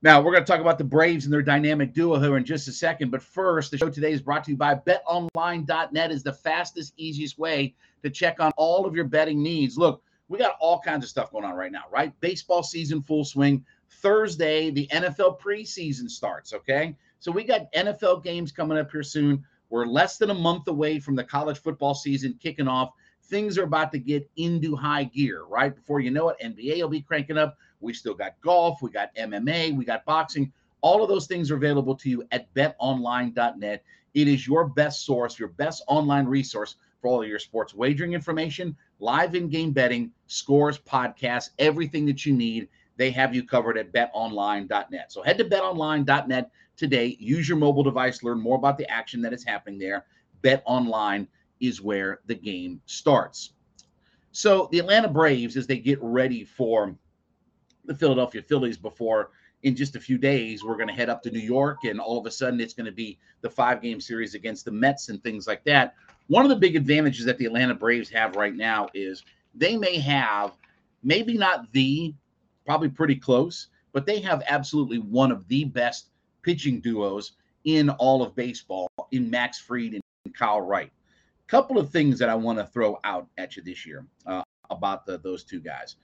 Now, 0.00 0.20
we're 0.20 0.32
going 0.32 0.44
to 0.44 0.50
talk 0.50 0.60
about 0.60 0.78
the 0.78 0.84
Braves 0.84 1.24
and 1.24 1.32
their 1.32 1.42
dynamic 1.42 1.92
duo 1.92 2.20
here 2.20 2.36
in 2.36 2.44
just 2.44 2.68
a 2.68 2.72
second. 2.72 3.10
But 3.10 3.22
first, 3.22 3.72
the 3.72 3.78
show 3.78 3.90
today 3.90 4.12
is 4.12 4.22
brought 4.22 4.44
to 4.44 4.52
you 4.52 4.56
by 4.56 4.76
betonline.net 4.76 6.12
is 6.12 6.22
the 6.22 6.32
fastest, 6.32 6.94
easiest 6.96 7.36
way 7.36 7.74
to 8.04 8.10
check 8.10 8.38
on 8.38 8.52
all 8.56 8.86
of 8.86 8.94
your 8.94 9.06
betting 9.06 9.42
needs. 9.42 9.76
Look, 9.76 10.02
we 10.28 10.38
got 10.38 10.56
all 10.60 10.80
kinds 10.80 11.04
of 11.04 11.10
stuff 11.10 11.32
going 11.32 11.44
on 11.44 11.54
right 11.54 11.72
now, 11.72 11.84
right? 11.90 12.12
Baseball 12.20 12.62
season 12.62 13.02
full 13.02 13.24
swing. 13.24 13.64
Thursday, 13.90 14.70
the 14.70 14.86
NFL 14.88 15.40
preseason 15.40 16.08
starts, 16.10 16.52
okay? 16.52 16.94
So 17.18 17.32
we 17.32 17.44
got 17.44 17.72
NFL 17.72 18.22
games 18.22 18.52
coming 18.52 18.78
up 18.78 18.90
here 18.90 19.02
soon. 19.02 19.44
We're 19.70 19.86
less 19.86 20.18
than 20.18 20.30
a 20.30 20.34
month 20.34 20.68
away 20.68 21.00
from 21.00 21.16
the 21.16 21.24
college 21.24 21.58
football 21.58 21.94
season 21.94 22.38
kicking 22.40 22.68
off. 22.68 22.92
Things 23.24 23.58
are 23.58 23.64
about 23.64 23.92
to 23.92 23.98
get 23.98 24.28
into 24.36 24.76
high 24.76 25.04
gear, 25.04 25.44
right? 25.44 25.74
Before 25.74 26.00
you 26.00 26.10
know 26.10 26.28
it, 26.30 26.38
NBA 26.42 26.80
will 26.80 26.88
be 26.88 27.02
cranking 27.02 27.36
up. 27.36 27.58
We 27.80 27.92
still 27.92 28.14
got 28.14 28.40
golf, 28.40 28.80
we 28.82 28.90
got 28.90 29.14
MMA, 29.16 29.76
we 29.76 29.84
got 29.84 30.04
boxing. 30.04 30.52
All 30.80 31.02
of 31.02 31.08
those 31.08 31.26
things 31.26 31.50
are 31.50 31.56
available 31.56 31.94
to 31.96 32.08
you 32.08 32.24
at 32.30 32.52
betonline.net. 32.54 33.84
It 34.14 34.28
is 34.28 34.46
your 34.46 34.66
best 34.66 35.04
source, 35.04 35.38
your 35.38 35.48
best 35.48 35.82
online 35.86 36.26
resource 36.26 36.76
for 37.00 37.08
all 37.08 37.24
your 37.24 37.38
sports 37.38 37.74
wagering 37.74 38.12
information, 38.12 38.76
live 38.98 39.34
in 39.34 39.48
game 39.48 39.72
betting, 39.72 40.10
scores, 40.26 40.78
podcasts, 40.78 41.50
everything 41.58 42.06
that 42.06 42.26
you 42.26 42.34
need. 42.34 42.68
They 42.96 43.10
have 43.12 43.34
you 43.34 43.44
covered 43.44 43.78
at 43.78 43.92
betonline.net. 43.92 45.12
So 45.12 45.22
head 45.22 45.38
to 45.38 45.44
betonline.net 45.44 46.50
today. 46.76 47.16
Use 47.20 47.48
your 47.48 47.58
mobile 47.58 47.82
device, 47.84 48.22
learn 48.22 48.40
more 48.40 48.56
about 48.56 48.78
the 48.78 48.90
action 48.90 49.22
that 49.22 49.32
is 49.32 49.44
happening 49.44 49.78
there. 49.78 50.06
BetOnline 50.42 51.26
is 51.60 51.80
where 51.80 52.20
the 52.26 52.34
game 52.34 52.80
starts. 52.86 53.52
So 54.32 54.68
the 54.70 54.78
Atlanta 54.78 55.08
Braves, 55.08 55.56
as 55.56 55.66
they 55.66 55.78
get 55.78 55.98
ready 56.00 56.44
for 56.44 56.94
the 57.84 57.94
Philadelphia 57.94 58.42
Phillies 58.42 58.76
before 58.76 59.30
in 59.62 59.74
just 59.74 59.96
a 59.96 60.00
few 60.00 60.18
days, 60.18 60.62
we're 60.62 60.76
going 60.76 60.88
to 60.88 60.94
head 60.94 61.08
up 61.08 61.22
to 61.22 61.30
New 61.30 61.40
York, 61.40 61.84
and 61.84 61.98
all 62.00 62.18
of 62.18 62.26
a 62.26 62.30
sudden 62.30 62.60
it's 62.60 62.74
going 62.74 62.86
to 62.86 62.92
be 62.92 63.18
the 63.40 63.50
five 63.50 63.82
game 63.82 64.00
series 64.00 64.34
against 64.34 64.64
the 64.64 64.70
Mets 64.70 65.08
and 65.08 65.22
things 65.22 65.46
like 65.46 65.64
that. 65.64 65.94
One 66.28 66.44
of 66.44 66.50
the 66.50 66.56
big 66.56 66.76
advantages 66.76 67.24
that 67.24 67.38
the 67.38 67.46
Atlanta 67.46 67.74
Braves 67.74 68.10
have 68.10 68.36
right 68.36 68.54
now 68.54 68.88
is 68.92 69.24
they 69.54 69.76
may 69.76 69.98
have 69.98 70.52
maybe 71.02 71.38
not 71.38 71.72
the, 71.72 72.14
probably 72.66 72.90
pretty 72.90 73.16
close, 73.16 73.68
but 73.92 74.04
they 74.04 74.20
have 74.20 74.42
absolutely 74.46 74.98
one 74.98 75.32
of 75.32 75.48
the 75.48 75.64
best 75.64 76.10
pitching 76.42 76.80
duos 76.80 77.32
in 77.64 77.88
all 77.90 78.22
of 78.22 78.34
baseball 78.36 78.90
in 79.10 79.30
Max 79.30 79.58
Fried 79.58 79.94
and 79.94 80.34
Kyle 80.34 80.60
Wright. 80.60 80.92
Couple 81.46 81.78
of 81.78 81.90
things 81.90 82.18
that 82.18 82.28
I 82.28 82.34
want 82.34 82.58
to 82.58 82.66
throw 82.66 83.00
out 83.04 83.26
at 83.38 83.56
you 83.56 83.62
this 83.62 83.86
year 83.86 84.04
uh, 84.26 84.42
about 84.68 85.06
the, 85.06 85.18
those 85.18 85.44
two 85.44 85.60
guys. 85.60 85.96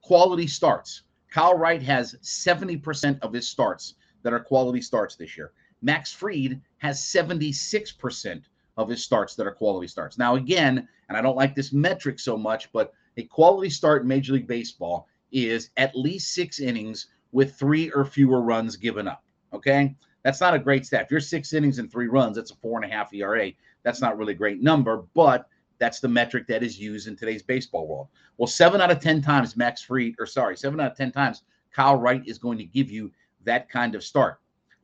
Quality 0.00 0.48
starts. 0.48 1.02
Kyle 1.30 1.56
Wright 1.56 1.80
has 1.82 2.16
70% 2.22 3.20
of 3.22 3.32
his 3.32 3.48
starts 3.48 3.94
that 4.24 4.32
are 4.32 4.40
quality 4.40 4.80
starts 4.80 5.14
this 5.14 5.36
year. 5.36 5.52
Max 5.82 6.12
Fried 6.12 6.60
has 6.78 7.00
76% 7.00 8.42
of 8.76 8.88
his 8.88 9.04
starts 9.04 9.34
that 9.34 9.46
are 9.46 9.52
quality 9.52 9.86
starts. 9.86 10.18
Now, 10.18 10.36
again, 10.36 10.88
and 11.08 11.16
I 11.16 11.20
don't 11.20 11.36
like 11.36 11.54
this 11.54 11.72
metric 11.72 12.18
so 12.18 12.36
much, 12.36 12.72
but 12.72 12.92
a 13.16 13.24
quality 13.24 13.70
start 13.70 14.02
in 14.02 14.08
Major 14.08 14.32
League 14.32 14.46
Baseball 14.46 15.08
is 15.30 15.70
at 15.76 15.96
least 15.96 16.34
six 16.34 16.60
innings 16.60 17.08
with 17.32 17.54
three 17.54 17.90
or 17.90 18.04
fewer 18.04 18.42
runs 18.42 18.76
given 18.76 19.08
up. 19.08 19.22
Okay. 19.52 19.94
That's 20.22 20.40
not 20.40 20.54
a 20.54 20.58
great 20.58 20.86
stat. 20.86 21.02
If 21.02 21.10
you're 21.10 21.20
six 21.20 21.52
innings 21.52 21.78
and 21.78 21.90
three 21.90 22.06
runs, 22.06 22.36
that's 22.36 22.52
a 22.52 22.56
four 22.56 22.80
and 22.80 22.90
a 22.90 22.94
half 22.94 23.12
ERA. 23.12 23.50
That's 23.82 24.00
not 24.00 24.16
really 24.16 24.34
a 24.34 24.36
great 24.36 24.62
number, 24.62 25.04
but 25.14 25.48
that's 25.78 25.98
the 25.98 26.08
metric 26.08 26.46
that 26.46 26.62
is 26.62 26.78
used 26.78 27.08
in 27.08 27.16
today's 27.16 27.42
baseball 27.42 27.88
world. 27.88 28.08
Well, 28.36 28.46
seven 28.46 28.80
out 28.80 28.92
of 28.92 29.00
10 29.00 29.20
times 29.20 29.56
Max 29.56 29.82
Fried, 29.82 30.14
or 30.18 30.26
sorry, 30.26 30.56
seven 30.56 30.78
out 30.80 30.92
of 30.92 30.96
10 30.96 31.10
times 31.10 31.42
Kyle 31.72 31.96
Wright 31.96 32.22
is 32.24 32.38
going 32.38 32.58
to 32.58 32.64
give 32.64 32.90
you 32.90 33.10
that 33.44 33.68
kind 33.68 33.96
of 33.96 34.04
start. 34.04 34.38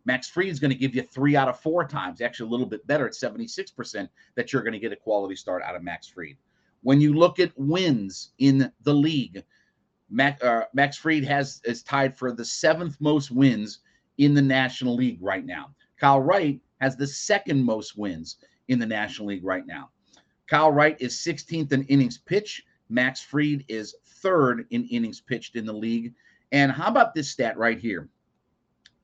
Max 0.09 0.27
Fried 0.27 0.49
is 0.49 0.59
going 0.59 0.71
to 0.71 0.75
give 0.75 0.95
you 0.95 1.03
three 1.03 1.37
out 1.37 1.49
of 1.49 1.61
four 1.61 1.87
times, 1.87 2.23
actually 2.23 2.49
a 2.49 2.51
little 2.51 2.65
bit 2.65 2.87
better 2.87 3.07
at 3.07 3.13
76% 3.13 4.09
that 4.37 4.51
you're 4.51 4.63
going 4.63 4.73
to 4.73 4.79
get 4.79 4.91
a 4.91 4.97
quality 4.97 5.37
start 5.37 5.63
out 5.63 5.77
of 5.77 5.83
Max 5.83 6.09
Fried. 6.09 6.39
When 6.81 6.99
you 6.99 7.13
look 7.13 7.39
at 7.39 7.53
wins 7.59 8.31
in 8.39 8.73
the 8.85 8.95
league, 8.95 9.45
Max, 10.09 10.43
uh, 10.43 10.65
Max 10.73 10.97
Fried 10.97 11.25
has 11.25 11.61
is 11.67 11.83
tied 11.83 12.17
for 12.17 12.33
the 12.33 12.45
seventh 12.45 12.99
most 13.03 13.31
wins 13.31 13.81
in 14.17 14.33
the 14.33 14.41
National 14.41 14.97
League 14.97 15.19
right 15.21 15.45
now. 15.45 15.75
Kyle 16.01 16.23
Wright 16.23 16.59
has 16.81 16.97
the 16.97 17.07
second 17.07 17.63
most 17.63 17.99
wins 17.99 18.39
in 18.69 18.79
the 18.79 18.87
National 18.87 19.29
League 19.29 19.45
right 19.45 19.67
now. 19.67 19.91
Kyle 20.47 20.73
Wright 20.73 20.97
is 21.01 21.17
16th 21.17 21.71
in 21.73 21.85
innings 21.85 22.17
pitched. 22.17 22.63
Max 22.89 23.21
Fried 23.21 23.63
is 23.69 23.95
third 24.07 24.67
in 24.71 24.85
innings 24.87 25.21
pitched 25.21 25.55
in 25.55 25.67
the 25.67 25.73
league. 25.75 26.15
And 26.51 26.73
how 26.73 26.89
about 26.89 27.13
this 27.13 27.31
stat 27.31 27.59
right 27.59 27.79
here? 27.79 28.09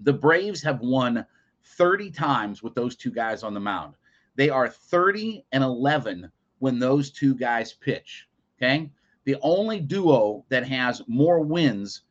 The 0.00 0.12
Braves 0.12 0.62
have 0.62 0.80
won 0.80 1.24
30 1.64 2.10
times 2.10 2.62
with 2.62 2.74
those 2.74 2.96
two 2.96 3.10
guys 3.10 3.42
on 3.42 3.54
the 3.54 3.60
mound. 3.60 3.94
They 4.36 4.50
are 4.50 4.68
30 4.68 5.44
and 5.52 5.62
11 5.62 6.30
when 6.58 6.78
those 6.78 7.10
two 7.10 7.34
guys 7.34 7.72
pitch. 7.72 8.26
Okay. 8.56 8.90
The 9.24 9.36
only 9.42 9.80
duo 9.80 10.44
that 10.48 10.66
has 10.66 11.02
more 11.06 11.40
wins 11.40 12.02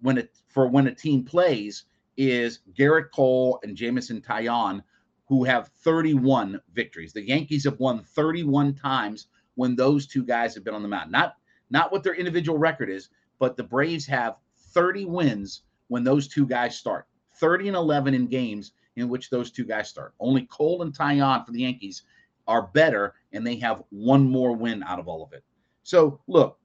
when 0.00 0.18
it 0.18 0.38
for 0.48 0.68
when 0.68 0.86
a 0.86 0.94
team 0.94 1.24
plays 1.24 1.84
is 2.16 2.60
Gerrit 2.76 3.10
Cole 3.14 3.60
and 3.62 3.76
Jameson 3.76 4.20
Taillon, 4.20 4.82
who 5.26 5.44
have 5.44 5.68
31 5.68 6.60
victories. 6.72 7.12
The 7.12 7.26
Yankees 7.26 7.64
have 7.64 7.78
won 7.78 8.02
31 8.02 8.74
times 8.74 9.28
when 9.54 9.76
those 9.76 10.06
two 10.06 10.24
guys 10.24 10.54
have 10.54 10.64
been 10.64 10.74
on 10.74 10.82
the 10.82 10.88
mound. 10.88 11.12
Not 11.12 11.34
not 11.70 11.92
what 11.92 12.02
their 12.02 12.14
individual 12.14 12.58
record 12.58 12.88
is, 12.88 13.10
but 13.38 13.56
the 13.56 13.62
Braves 13.62 14.06
have 14.06 14.36
30 14.56 15.04
wins 15.04 15.62
when 15.88 16.02
those 16.02 16.28
two 16.28 16.46
guys 16.46 16.76
start. 16.76 17.06
30 17.40 17.68
and 17.68 17.76
11 17.76 18.14
in 18.14 18.26
games 18.26 18.72
in 18.96 19.08
which 19.08 19.30
those 19.30 19.50
two 19.50 19.64
guys 19.64 19.88
start. 19.88 20.14
Only 20.20 20.42
Cole 20.46 20.82
and 20.82 20.92
Taillon 20.92 21.44
for 21.44 21.52
the 21.52 21.60
Yankees 21.60 22.02
are 22.46 22.68
better, 22.68 23.14
and 23.32 23.46
they 23.46 23.56
have 23.56 23.82
one 23.90 24.28
more 24.28 24.56
win 24.56 24.82
out 24.82 24.98
of 24.98 25.08
all 25.08 25.22
of 25.22 25.32
it. 25.32 25.44
So 25.82 26.20
look, 26.26 26.58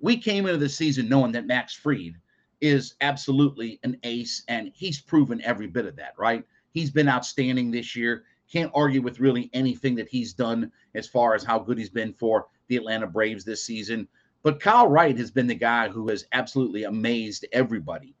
we 0.00 0.16
came 0.16 0.46
into 0.46 0.58
the 0.58 0.68
season 0.68 1.08
knowing 1.08 1.32
that 1.32 1.46
Max 1.46 1.74
Fried 1.74 2.14
is 2.60 2.94
absolutely 3.00 3.78
an 3.82 3.98
ace, 4.02 4.42
and 4.48 4.70
he's 4.74 5.00
proven 5.00 5.42
every 5.42 5.66
bit 5.66 5.86
of 5.86 5.96
that, 5.96 6.14
right? 6.16 6.44
He's 6.72 6.90
been 6.90 7.08
outstanding 7.08 7.70
this 7.70 7.94
year. 7.94 8.24
Can't 8.50 8.70
argue 8.74 9.02
with 9.02 9.20
really 9.20 9.50
anything 9.52 9.94
that 9.96 10.08
he's 10.08 10.32
done 10.32 10.70
as 10.94 11.06
far 11.06 11.34
as 11.34 11.44
how 11.44 11.58
good 11.58 11.78
he's 11.78 11.90
been 11.90 12.12
for 12.12 12.46
the 12.68 12.76
Atlanta 12.76 13.06
Braves 13.06 13.44
this 13.44 13.64
season. 13.64 14.08
But 14.42 14.60
Kyle 14.60 14.88
Wright 14.88 15.16
has 15.18 15.30
been 15.30 15.48
the 15.48 15.54
guy 15.54 15.88
who 15.88 16.08
has 16.08 16.26
absolutely 16.32 16.84
amazed 16.84 17.44
everybody 17.52 18.14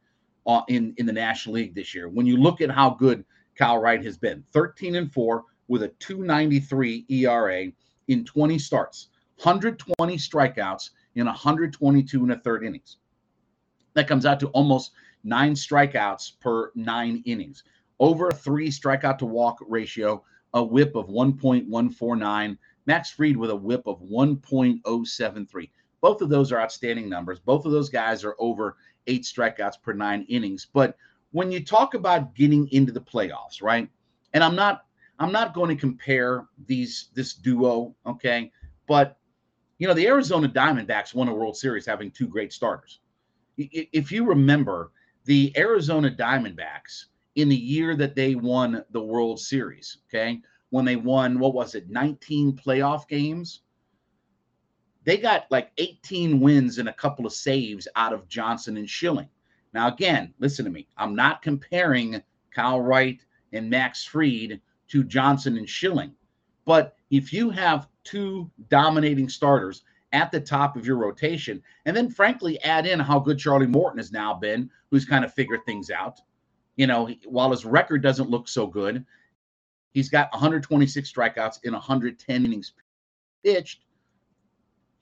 uh, 0.46 0.62
in 0.68 0.94
in 0.96 1.06
the 1.06 1.12
National 1.12 1.56
League 1.56 1.74
this 1.74 1.94
year. 1.94 2.08
When 2.08 2.26
you 2.26 2.36
look 2.36 2.60
at 2.60 2.70
how 2.70 2.90
good 2.90 3.24
Kyle 3.56 3.78
Wright 3.78 4.02
has 4.04 4.16
been, 4.16 4.44
13 4.52 4.96
and 4.96 5.12
4 5.12 5.44
with 5.68 5.82
a 5.82 5.88
293 5.98 7.06
ERA 7.08 7.66
in 8.08 8.24
20 8.24 8.58
starts, 8.58 9.08
120 9.42 10.16
strikeouts 10.16 10.90
in 11.16 11.26
122 11.26 12.22
and 12.22 12.32
a 12.32 12.38
third 12.38 12.64
innings. 12.64 12.98
That 13.94 14.08
comes 14.08 14.26
out 14.26 14.40
to 14.40 14.48
almost 14.48 14.92
nine 15.24 15.54
strikeouts 15.54 16.38
per 16.40 16.70
nine 16.74 17.22
innings. 17.26 17.64
Over 17.98 18.28
a 18.28 18.34
three 18.34 18.68
strikeout 18.68 19.18
to 19.18 19.26
walk 19.26 19.58
ratio, 19.66 20.22
a 20.54 20.62
whip 20.62 20.94
of 20.94 21.08
1.149. 21.08 22.58
Max 22.86 23.10
Fried 23.10 23.36
with 23.36 23.50
a 23.50 23.56
whip 23.56 23.82
of 23.86 24.00
1.073. 24.00 25.70
Both 26.00 26.20
of 26.22 26.28
those 26.28 26.52
are 26.52 26.60
outstanding 26.60 27.08
numbers. 27.08 27.40
Both 27.40 27.64
of 27.64 27.72
those 27.72 27.88
guys 27.88 28.22
are 28.22 28.36
over 28.38 28.76
eight 29.06 29.22
strikeouts 29.22 29.80
per 29.82 29.92
nine 29.92 30.24
innings. 30.28 30.66
But 30.72 30.96
when 31.32 31.50
you 31.50 31.64
talk 31.64 31.94
about 31.94 32.34
getting 32.34 32.68
into 32.72 32.92
the 32.92 33.00
playoffs, 33.00 33.62
right? 33.62 33.88
And 34.32 34.42
I'm 34.42 34.56
not 34.56 34.82
I'm 35.18 35.32
not 35.32 35.54
going 35.54 35.74
to 35.74 35.80
compare 35.80 36.46
these 36.66 37.08
this 37.14 37.34
duo, 37.34 37.94
okay? 38.06 38.52
But 38.86 39.18
you 39.78 39.86
know, 39.86 39.94
the 39.94 40.06
Arizona 40.06 40.48
Diamondbacks 40.48 41.14
won 41.14 41.28
a 41.28 41.34
World 41.34 41.56
Series 41.56 41.86
having 41.86 42.10
two 42.10 42.26
great 42.26 42.52
starters 42.52 43.00
if 43.56 44.12
you 44.12 44.24
remember 44.24 44.92
the 45.24 45.52
Arizona 45.56 46.10
Diamondbacks 46.10 47.06
in 47.34 47.48
the 47.48 47.56
year 47.56 47.96
that 47.96 48.14
they 48.14 48.34
won 48.34 48.84
the 48.90 49.00
World 49.00 49.40
Series, 49.40 49.98
okay, 50.08 50.40
when 50.70 50.84
they 50.84 50.96
won, 50.96 51.38
what 51.38 51.54
was 51.54 51.74
it, 51.74 51.88
19 51.88 52.52
playoff 52.56 53.08
games? 53.08 53.62
They 55.06 55.16
got 55.16 55.46
like 55.50 55.72
18 55.78 56.40
wins 56.40 56.76
and 56.76 56.90
a 56.90 56.92
couple 56.92 57.24
of 57.24 57.32
saves 57.32 57.88
out 57.96 58.12
of 58.12 58.28
Johnson 58.28 58.76
and 58.76 58.90
Schilling. 58.90 59.30
Now, 59.72 59.88
again, 59.88 60.34
listen 60.38 60.66
to 60.66 60.70
me. 60.70 60.86
I'm 60.98 61.14
not 61.14 61.40
comparing 61.40 62.22
Kyle 62.50 62.80
Wright 62.80 63.20
and 63.54 63.70
Max 63.70 64.04
Fried 64.04 64.60
to 64.88 65.04
Johnson 65.04 65.56
and 65.56 65.68
Schilling. 65.68 66.12
But 66.66 66.96
if 67.10 67.32
you 67.32 67.48
have 67.48 67.88
two 68.04 68.50
dominating 68.68 69.28
starters 69.28 69.84
at 70.12 70.30
the 70.30 70.40
top 70.40 70.76
of 70.76 70.86
your 70.86 70.96
rotation. 70.96 71.62
And 71.84 71.96
then, 71.96 72.10
frankly, 72.10 72.62
add 72.62 72.86
in 72.86 72.98
how 72.98 73.18
good 73.18 73.38
Charlie 73.38 73.66
Morton 73.66 73.98
has 73.98 74.12
now 74.12 74.34
been, 74.34 74.70
who's 74.90 75.04
kind 75.04 75.24
of 75.24 75.34
figured 75.34 75.64
things 75.66 75.90
out. 75.90 76.20
You 76.76 76.86
know, 76.86 77.10
while 77.24 77.50
his 77.50 77.64
record 77.64 78.02
doesn't 78.02 78.30
look 78.30 78.48
so 78.48 78.66
good, 78.66 79.04
he's 79.92 80.08
got 80.08 80.32
126 80.32 81.12
strikeouts 81.12 81.58
in 81.64 81.72
110 81.72 82.44
innings 82.44 82.72
pitched. 83.44 83.80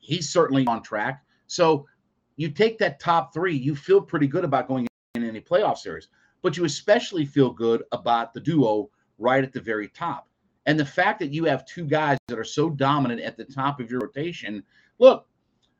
He's 0.04 0.28
certainly 0.28 0.66
on 0.66 0.82
track. 0.82 1.24
So 1.46 1.86
you 2.36 2.50
take 2.50 2.78
that 2.78 3.00
top 3.00 3.32
three, 3.32 3.56
you 3.56 3.74
feel 3.74 4.00
pretty 4.00 4.26
good 4.26 4.44
about 4.44 4.68
going 4.68 4.86
in 5.14 5.24
any 5.24 5.40
playoff 5.40 5.78
series, 5.78 6.08
but 6.42 6.56
you 6.56 6.64
especially 6.64 7.24
feel 7.24 7.50
good 7.50 7.82
about 7.92 8.34
the 8.34 8.40
duo 8.40 8.90
right 9.18 9.42
at 9.42 9.52
the 9.52 9.60
very 9.60 9.88
top. 9.88 10.28
And 10.66 10.78
the 10.78 10.84
fact 10.84 11.18
that 11.20 11.32
you 11.32 11.44
have 11.44 11.66
two 11.66 11.84
guys 11.84 12.18
that 12.28 12.38
are 12.38 12.44
so 12.44 12.70
dominant 12.70 13.20
at 13.20 13.36
the 13.36 13.44
top 13.44 13.80
of 13.80 13.90
your 13.90 14.00
rotation 14.00 14.62
look, 14.98 15.26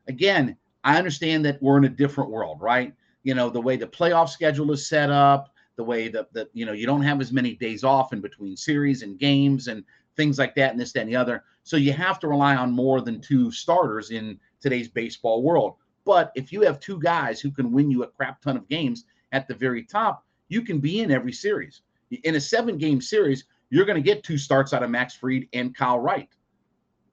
again, 0.07 0.57
I 0.83 0.97
understand 0.97 1.45
that 1.45 1.61
we're 1.61 1.77
in 1.77 1.85
a 1.85 1.89
different 1.89 2.29
world, 2.29 2.61
right? 2.61 2.93
You 3.23 3.33
know, 3.33 3.49
the 3.49 3.61
way 3.61 3.75
the 3.75 3.87
playoff 3.87 4.29
schedule 4.29 4.71
is 4.71 4.87
set 4.87 5.09
up, 5.09 5.53
the 5.75 5.83
way 5.83 6.07
that, 6.09 6.31
that 6.33 6.49
you 6.53 6.65
know, 6.65 6.73
you 6.73 6.85
don't 6.85 7.01
have 7.01 7.21
as 7.21 7.31
many 7.31 7.55
days 7.55 7.83
off 7.83 8.13
in 8.13 8.21
between 8.21 8.55
series 8.55 9.01
and 9.01 9.19
games 9.19 9.67
and 9.67 9.83
things 10.15 10.37
like 10.37 10.55
that, 10.55 10.71
and 10.71 10.79
this, 10.79 10.93
that, 10.93 11.01
and 11.01 11.09
the 11.09 11.15
other. 11.15 11.43
So 11.65 11.77
you 11.77 11.93
have 11.93 12.19
to 12.19 12.27
rely 12.27 12.55
on 12.55 12.71
more 12.71 13.01
than 13.01 13.19
two 13.19 13.51
starters 13.51 14.11
in 14.11 14.39
today's 14.61 14.87
baseball 14.87 15.41
world. 15.41 15.73
But 16.05 16.31
if 16.35 16.53
you 16.53 16.61
have 16.61 16.79
two 16.79 16.99
guys 16.99 17.41
who 17.41 17.49
can 17.49 17.71
win 17.71 17.89
you 17.89 18.03
a 18.03 18.07
crap 18.07 18.39
ton 18.39 18.55
of 18.55 18.69
games 18.69 19.05
at 19.31 19.47
the 19.47 19.55
very 19.55 19.83
top, 19.83 20.23
you 20.47 20.61
can 20.61 20.77
be 20.79 20.99
in 20.99 21.09
every 21.09 21.33
series. 21.33 21.81
In 22.23 22.35
a 22.35 22.39
seven 22.39 22.77
game 22.77 23.01
series, 23.01 23.45
you're 23.71 23.85
going 23.85 24.01
to 24.01 24.01
get 24.01 24.23
two 24.23 24.37
starts 24.37 24.73
out 24.73 24.83
of 24.83 24.91
Max 24.91 25.15
Fried 25.15 25.47
and 25.53 25.75
Kyle 25.75 25.99
Wright. 25.99 26.29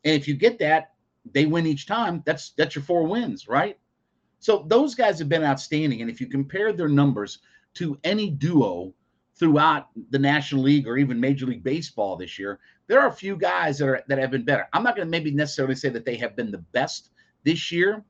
And 0.04 0.14
if 0.14 0.28
you 0.28 0.34
get 0.34 0.58
that, 0.58 0.92
they 1.32 1.46
win 1.46 1.66
each 1.66 1.86
time, 1.86 2.22
that's 2.26 2.50
that's 2.50 2.74
your 2.74 2.84
four 2.84 3.04
wins, 3.06 3.48
right? 3.48 3.78
So 4.38 4.66
those 4.68 4.94
guys 4.94 5.18
have 5.18 5.30
been 5.30 5.44
outstanding. 5.44 6.02
And 6.02 6.10
if 6.10 6.20
you 6.20 6.26
compare 6.26 6.74
their 6.74 6.88
numbers 6.88 7.38
to 7.74 7.98
any 8.04 8.28
duo 8.28 8.92
throughout 9.36 9.88
the 10.10 10.18
National 10.18 10.62
League 10.62 10.86
or 10.86 10.98
even 10.98 11.18
Major 11.18 11.46
League 11.46 11.64
Baseball 11.64 12.16
this 12.16 12.38
year, 12.38 12.58
there 12.92 13.00
are 13.00 13.08
a 13.08 13.12
few 13.12 13.36
guys 13.36 13.78
that 13.78 13.88
are 13.88 14.02
that 14.06 14.18
have 14.18 14.30
been 14.30 14.44
better. 14.44 14.68
I'm 14.74 14.82
not 14.82 14.94
going 14.94 15.06
to 15.06 15.10
maybe 15.10 15.30
necessarily 15.30 15.74
say 15.74 15.88
that 15.88 16.04
they 16.04 16.16
have 16.16 16.36
been 16.36 16.50
the 16.50 16.58
best 16.58 17.08
this 17.42 17.72
year. 17.72 18.04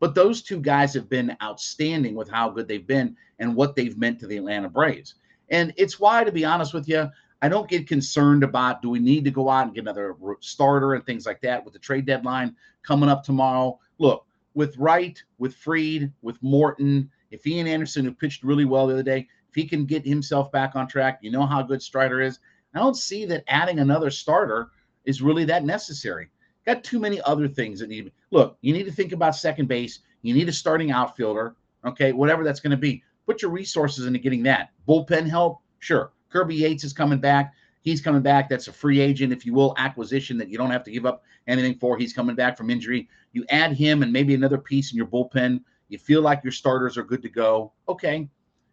But 0.00 0.14
those 0.14 0.40
two 0.40 0.60
guys 0.60 0.94
have 0.94 1.10
been 1.10 1.36
outstanding 1.42 2.14
with 2.14 2.30
how 2.30 2.48
good 2.48 2.66
they've 2.66 2.86
been 2.86 3.16
and 3.38 3.54
what 3.54 3.76
they've 3.76 3.98
meant 3.98 4.18
to 4.20 4.26
the 4.26 4.38
Atlanta 4.38 4.70
Braves. 4.70 5.16
And 5.50 5.74
it's 5.76 6.00
why, 6.00 6.24
to 6.24 6.32
be 6.32 6.42
honest 6.42 6.72
with 6.72 6.88
you, 6.88 7.10
I 7.42 7.50
don't 7.50 7.68
get 7.68 7.86
concerned 7.86 8.44
about 8.44 8.80
do 8.80 8.88
we 8.88 8.98
need 8.98 9.26
to 9.26 9.30
go 9.30 9.50
out 9.50 9.66
and 9.66 9.74
get 9.74 9.82
another 9.82 10.16
starter 10.40 10.94
and 10.94 11.04
things 11.04 11.26
like 11.26 11.42
that 11.42 11.62
with 11.62 11.74
the 11.74 11.78
trade 11.78 12.06
deadline 12.06 12.56
coming 12.82 13.10
up 13.10 13.24
tomorrow. 13.24 13.78
Look, 13.98 14.24
with 14.54 14.74
Wright, 14.78 15.22
with 15.36 15.54
Fried, 15.54 16.10
with 16.22 16.42
Morton, 16.42 17.10
if 17.30 17.46
Ian 17.46 17.66
Anderson, 17.66 18.06
who 18.06 18.12
pitched 18.12 18.42
really 18.42 18.64
well 18.64 18.86
the 18.86 18.94
other 18.94 19.02
day, 19.02 19.28
if 19.50 19.54
he 19.54 19.68
can 19.68 19.84
get 19.84 20.06
himself 20.06 20.50
back 20.50 20.76
on 20.76 20.88
track, 20.88 21.18
you 21.20 21.30
know 21.30 21.44
how 21.44 21.60
good 21.60 21.82
Strider 21.82 22.22
is. 22.22 22.38
I 22.74 22.80
don't 22.80 22.96
see 22.96 23.24
that 23.26 23.44
adding 23.48 23.78
another 23.78 24.10
starter 24.10 24.68
is 25.04 25.22
really 25.22 25.44
that 25.44 25.64
necessary. 25.64 26.28
Got 26.66 26.82
too 26.82 26.98
many 26.98 27.20
other 27.22 27.46
things 27.46 27.80
that 27.80 27.88
need. 27.88 28.10
Look, 28.30 28.56
you 28.62 28.72
need 28.72 28.84
to 28.84 28.92
think 28.92 29.12
about 29.12 29.36
second 29.36 29.68
base. 29.68 30.00
You 30.22 30.34
need 30.34 30.48
a 30.48 30.52
starting 30.52 30.90
outfielder. 30.90 31.54
Okay, 31.84 32.12
whatever 32.12 32.42
that's 32.42 32.60
going 32.60 32.70
to 32.70 32.76
be. 32.76 33.02
Put 33.26 33.42
your 33.42 33.50
resources 33.50 34.06
into 34.06 34.18
getting 34.18 34.42
that. 34.44 34.70
Bullpen 34.88 35.28
help, 35.28 35.60
sure. 35.78 36.12
Kirby 36.30 36.54
Yates 36.54 36.84
is 36.84 36.92
coming 36.92 37.18
back. 37.18 37.54
He's 37.82 38.00
coming 38.00 38.22
back. 38.22 38.48
That's 38.48 38.68
a 38.68 38.72
free 38.72 39.00
agent, 39.00 39.32
if 39.32 39.44
you 39.44 39.52
will, 39.52 39.74
acquisition 39.76 40.38
that 40.38 40.48
you 40.48 40.56
don't 40.56 40.70
have 40.70 40.84
to 40.84 40.90
give 40.90 41.04
up 41.04 41.22
anything 41.46 41.74
for. 41.74 41.98
He's 41.98 42.14
coming 42.14 42.34
back 42.34 42.56
from 42.56 42.70
injury. 42.70 43.08
You 43.32 43.44
add 43.50 43.72
him 43.72 44.02
and 44.02 44.10
maybe 44.10 44.34
another 44.34 44.58
piece 44.58 44.90
in 44.90 44.96
your 44.96 45.06
bullpen. 45.06 45.60
You 45.88 45.98
feel 45.98 46.22
like 46.22 46.42
your 46.42 46.52
starters 46.52 46.96
are 46.96 47.02
good 47.02 47.20
to 47.22 47.28
go. 47.28 47.72
Okay. 47.88 48.28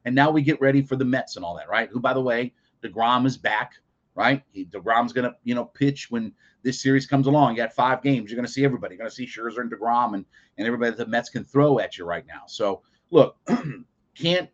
And 0.05 0.15
now 0.15 0.31
we 0.31 0.41
get 0.41 0.61
ready 0.61 0.81
for 0.81 0.95
the 0.95 1.05
Mets 1.05 1.35
and 1.35 1.43
all 1.43 1.55
that, 1.57 1.69
right? 1.69 1.89
Who, 1.91 1.99
by 1.99 2.13
the 2.13 2.21
way, 2.21 2.53
DeGrom 2.83 3.25
is 3.25 3.37
back, 3.37 3.73
right? 4.15 4.43
He, 4.51 4.65
DeGrom's 4.65 5.13
going 5.13 5.29
to, 5.29 5.35
you 5.43 5.55
know, 5.55 5.65
pitch 5.65 6.09
when 6.09 6.33
this 6.63 6.81
series 6.81 7.05
comes 7.05 7.27
along. 7.27 7.51
You 7.51 7.57
got 7.57 7.73
five 7.73 8.01
games. 8.01 8.29
You're 8.29 8.35
going 8.37 8.45
to 8.45 8.51
see 8.51 8.65
everybody. 8.65 8.95
You're 8.95 8.99
going 8.99 9.09
to 9.09 9.15
see 9.15 9.25
Scherzer 9.25 9.59
and 9.59 9.71
DeGrom 9.71 10.15
and, 10.15 10.25
and 10.57 10.67
everybody 10.67 10.91
that 10.91 10.97
the 10.97 11.07
Mets 11.07 11.29
can 11.29 11.43
throw 11.43 11.79
at 11.79 11.97
you 11.97 12.05
right 12.05 12.25
now. 12.27 12.43
So, 12.47 12.81
look, 13.09 13.37
can't 14.15 14.49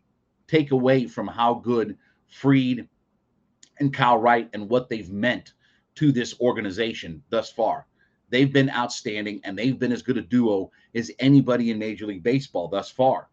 take 0.47 0.71
away 0.71 1.07
from 1.07 1.27
how 1.27 1.55
good 1.55 1.97
Fried 2.27 2.87
and 3.79 3.93
Kyle 3.93 4.17
Wright 4.17 4.49
and 4.53 4.69
what 4.69 4.89
they've 4.89 5.09
meant 5.09 5.53
to 5.95 6.11
this 6.11 6.39
organization 6.39 7.23
thus 7.29 7.51
far. 7.51 7.87
They've 8.29 8.51
been 8.51 8.69
outstanding 8.69 9.41
and 9.43 9.57
they've 9.57 9.79
been 9.79 9.91
as 9.91 10.01
good 10.01 10.17
a 10.17 10.21
duo 10.21 10.71
as 10.93 11.11
anybody 11.19 11.71
in 11.71 11.79
Major 11.79 12.05
League 12.05 12.23
Baseball 12.23 12.67
thus 12.67 12.89
far. 12.89 13.29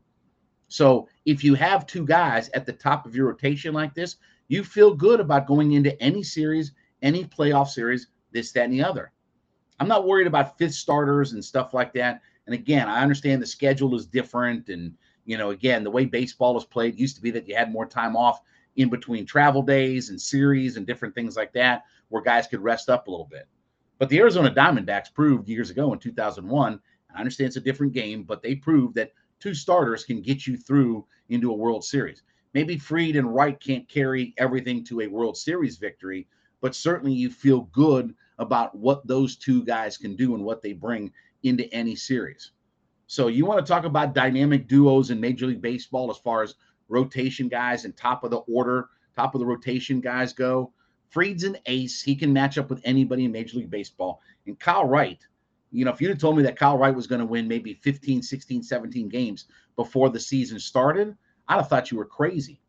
So 0.68 1.08
if 1.24 1.44
you 1.44 1.54
have 1.54 1.86
two 1.86 2.06
guys 2.06 2.48
at 2.50 2.66
the 2.66 2.72
top 2.72 3.06
of 3.06 3.14
your 3.14 3.26
rotation 3.26 3.74
like 3.74 3.94
this, 3.94 4.16
you 4.48 4.64
feel 4.64 4.94
good 4.94 5.20
about 5.20 5.46
going 5.46 5.72
into 5.72 6.00
any 6.02 6.22
series, 6.22 6.72
any 7.02 7.24
playoff 7.24 7.68
series, 7.68 8.08
this, 8.32 8.52
that, 8.52 8.64
and 8.64 8.72
the 8.72 8.82
other. 8.82 9.12
I'm 9.80 9.88
not 9.88 10.06
worried 10.06 10.26
about 10.26 10.58
fifth 10.58 10.74
starters 10.74 11.32
and 11.32 11.44
stuff 11.44 11.74
like 11.74 11.92
that. 11.94 12.20
And 12.46 12.54
again, 12.54 12.88
I 12.88 13.02
understand 13.02 13.40
the 13.40 13.46
schedule 13.46 13.94
is 13.94 14.06
different. 14.06 14.68
And, 14.68 14.94
you 15.24 15.38
know, 15.38 15.50
again, 15.50 15.82
the 15.82 15.90
way 15.90 16.04
baseball 16.04 16.56
is 16.56 16.64
played 16.64 16.98
used 16.98 17.16
to 17.16 17.22
be 17.22 17.30
that 17.32 17.48
you 17.48 17.56
had 17.56 17.72
more 17.72 17.86
time 17.86 18.16
off 18.16 18.40
in 18.76 18.90
between 18.90 19.24
travel 19.24 19.62
days 19.62 20.10
and 20.10 20.20
series 20.20 20.76
and 20.76 20.86
different 20.86 21.14
things 21.14 21.36
like 21.36 21.52
that 21.52 21.84
where 22.08 22.22
guys 22.22 22.46
could 22.46 22.60
rest 22.60 22.88
up 22.88 23.06
a 23.06 23.10
little 23.10 23.28
bit. 23.30 23.48
But 23.98 24.08
the 24.08 24.18
Arizona 24.18 24.50
Diamondbacks 24.50 25.14
proved 25.14 25.48
years 25.48 25.70
ago 25.70 25.92
in 25.92 25.98
2001, 25.98 26.80
I 27.14 27.18
understand 27.18 27.48
it's 27.48 27.56
a 27.56 27.60
different 27.60 27.92
game, 27.92 28.24
but 28.24 28.42
they 28.42 28.56
proved 28.56 28.96
that 28.96 29.12
two 29.38 29.54
starters 29.54 30.04
can 30.04 30.20
get 30.20 30.46
you 30.46 30.56
through 30.56 31.06
into 31.28 31.50
a 31.50 31.56
World 31.56 31.84
Series. 31.84 32.22
Maybe 32.54 32.78
Fried 32.78 33.16
and 33.16 33.34
Wright 33.34 33.58
can't 33.58 33.88
carry 33.88 34.32
everything 34.38 34.84
to 34.84 35.00
a 35.00 35.08
World 35.08 35.36
Series 35.36 35.76
victory, 35.76 36.28
but 36.60 36.74
certainly 36.74 37.12
you 37.12 37.28
feel 37.28 37.62
good 37.72 38.14
about 38.38 38.76
what 38.76 39.06
those 39.06 39.36
two 39.36 39.64
guys 39.64 39.96
can 39.98 40.16
do 40.16 40.34
and 40.34 40.44
what 40.44 40.62
they 40.62 40.72
bring 40.72 41.12
into 41.42 41.72
any 41.74 41.96
series. 41.96 42.52
So 43.06 43.26
you 43.26 43.44
want 43.44 43.64
to 43.64 43.70
talk 43.70 43.84
about 43.84 44.14
dynamic 44.14 44.66
duos 44.66 45.10
in 45.10 45.20
Major 45.20 45.46
League 45.46 45.60
Baseball 45.60 46.10
as 46.10 46.18
far 46.18 46.42
as 46.42 46.54
rotation 46.88 47.48
guys 47.48 47.84
and 47.84 47.96
top 47.96 48.24
of 48.24 48.30
the 48.30 48.38
order, 48.38 48.88
top 49.14 49.34
of 49.34 49.40
the 49.40 49.46
rotation 49.46 50.00
guys 50.00 50.32
go. 50.32 50.72
Fried's 51.10 51.44
an 51.44 51.58
ace. 51.66 52.02
He 52.02 52.16
can 52.16 52.32
match 52.32 52.56
up 52.56 52.70
with 52.70 52.80
anybody 52.84 53.24
in 53.24 53.32
Major 53.32 53.58
League 53.58 53.70
Baseball. 53.70 54.20
And 54.46 54.58
Kyle 54.58 54.86
Wright, 54.86 55.18
you 55.70 55.84
know, 55.84 55.92
if 55.92 56.00
you'd 56.00 56.10
have 56.10 56.18
told 56.18 56.36
me 56.36 56.42
that 56.44 56.58
Kyle 56.58 56.78
Wright 56.78 56.94
was 56.94 57.06
going 57.06 57.20
to 57.20 57.26
win 57.26 57.46
maybe 57.46 57.74
15, 57.74 58.22
16, 58.22 58.62
17 58.62 59.08
games 59.08 59.46
before 59.76 60.08
the 60.08 60.20
season 60.20 60.58
started, 60.58 61.16
I'd 61.48 61.56
have 61.56 61.68
thought 61.68 61.90
you 61.90 61.98
were 61.98 62.04
crazy. 62.04 62.60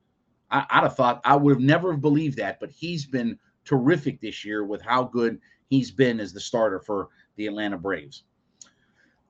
I, 0.52 0.60
would 0.76 0.88
have 0.88 0.96
thought 0.96 1.22
I 1.26 1.36
would 1.36 1.56
have 1.56 1.62
never 1.62 1.98
believed 1.98 2.38
that, 2.38 2.60
but 2.60 2.72
he's 2.72 3.06
been 3.06 3.38
terrific 3.66 4.22
this 4.22 4.46
year 4.46 4.64
with 4.64 4.82
how 4.82 5.04
good 5.04 5.40
he's 5.70 5.92
been 5.92 6.20
as 6.20 6.34
the 6.34 6.40
starter 6.40 6.80
for 6.80 7.10
the 7.36 7.48
Atlanta 7.48 7.78
Braves. 7.78 8.24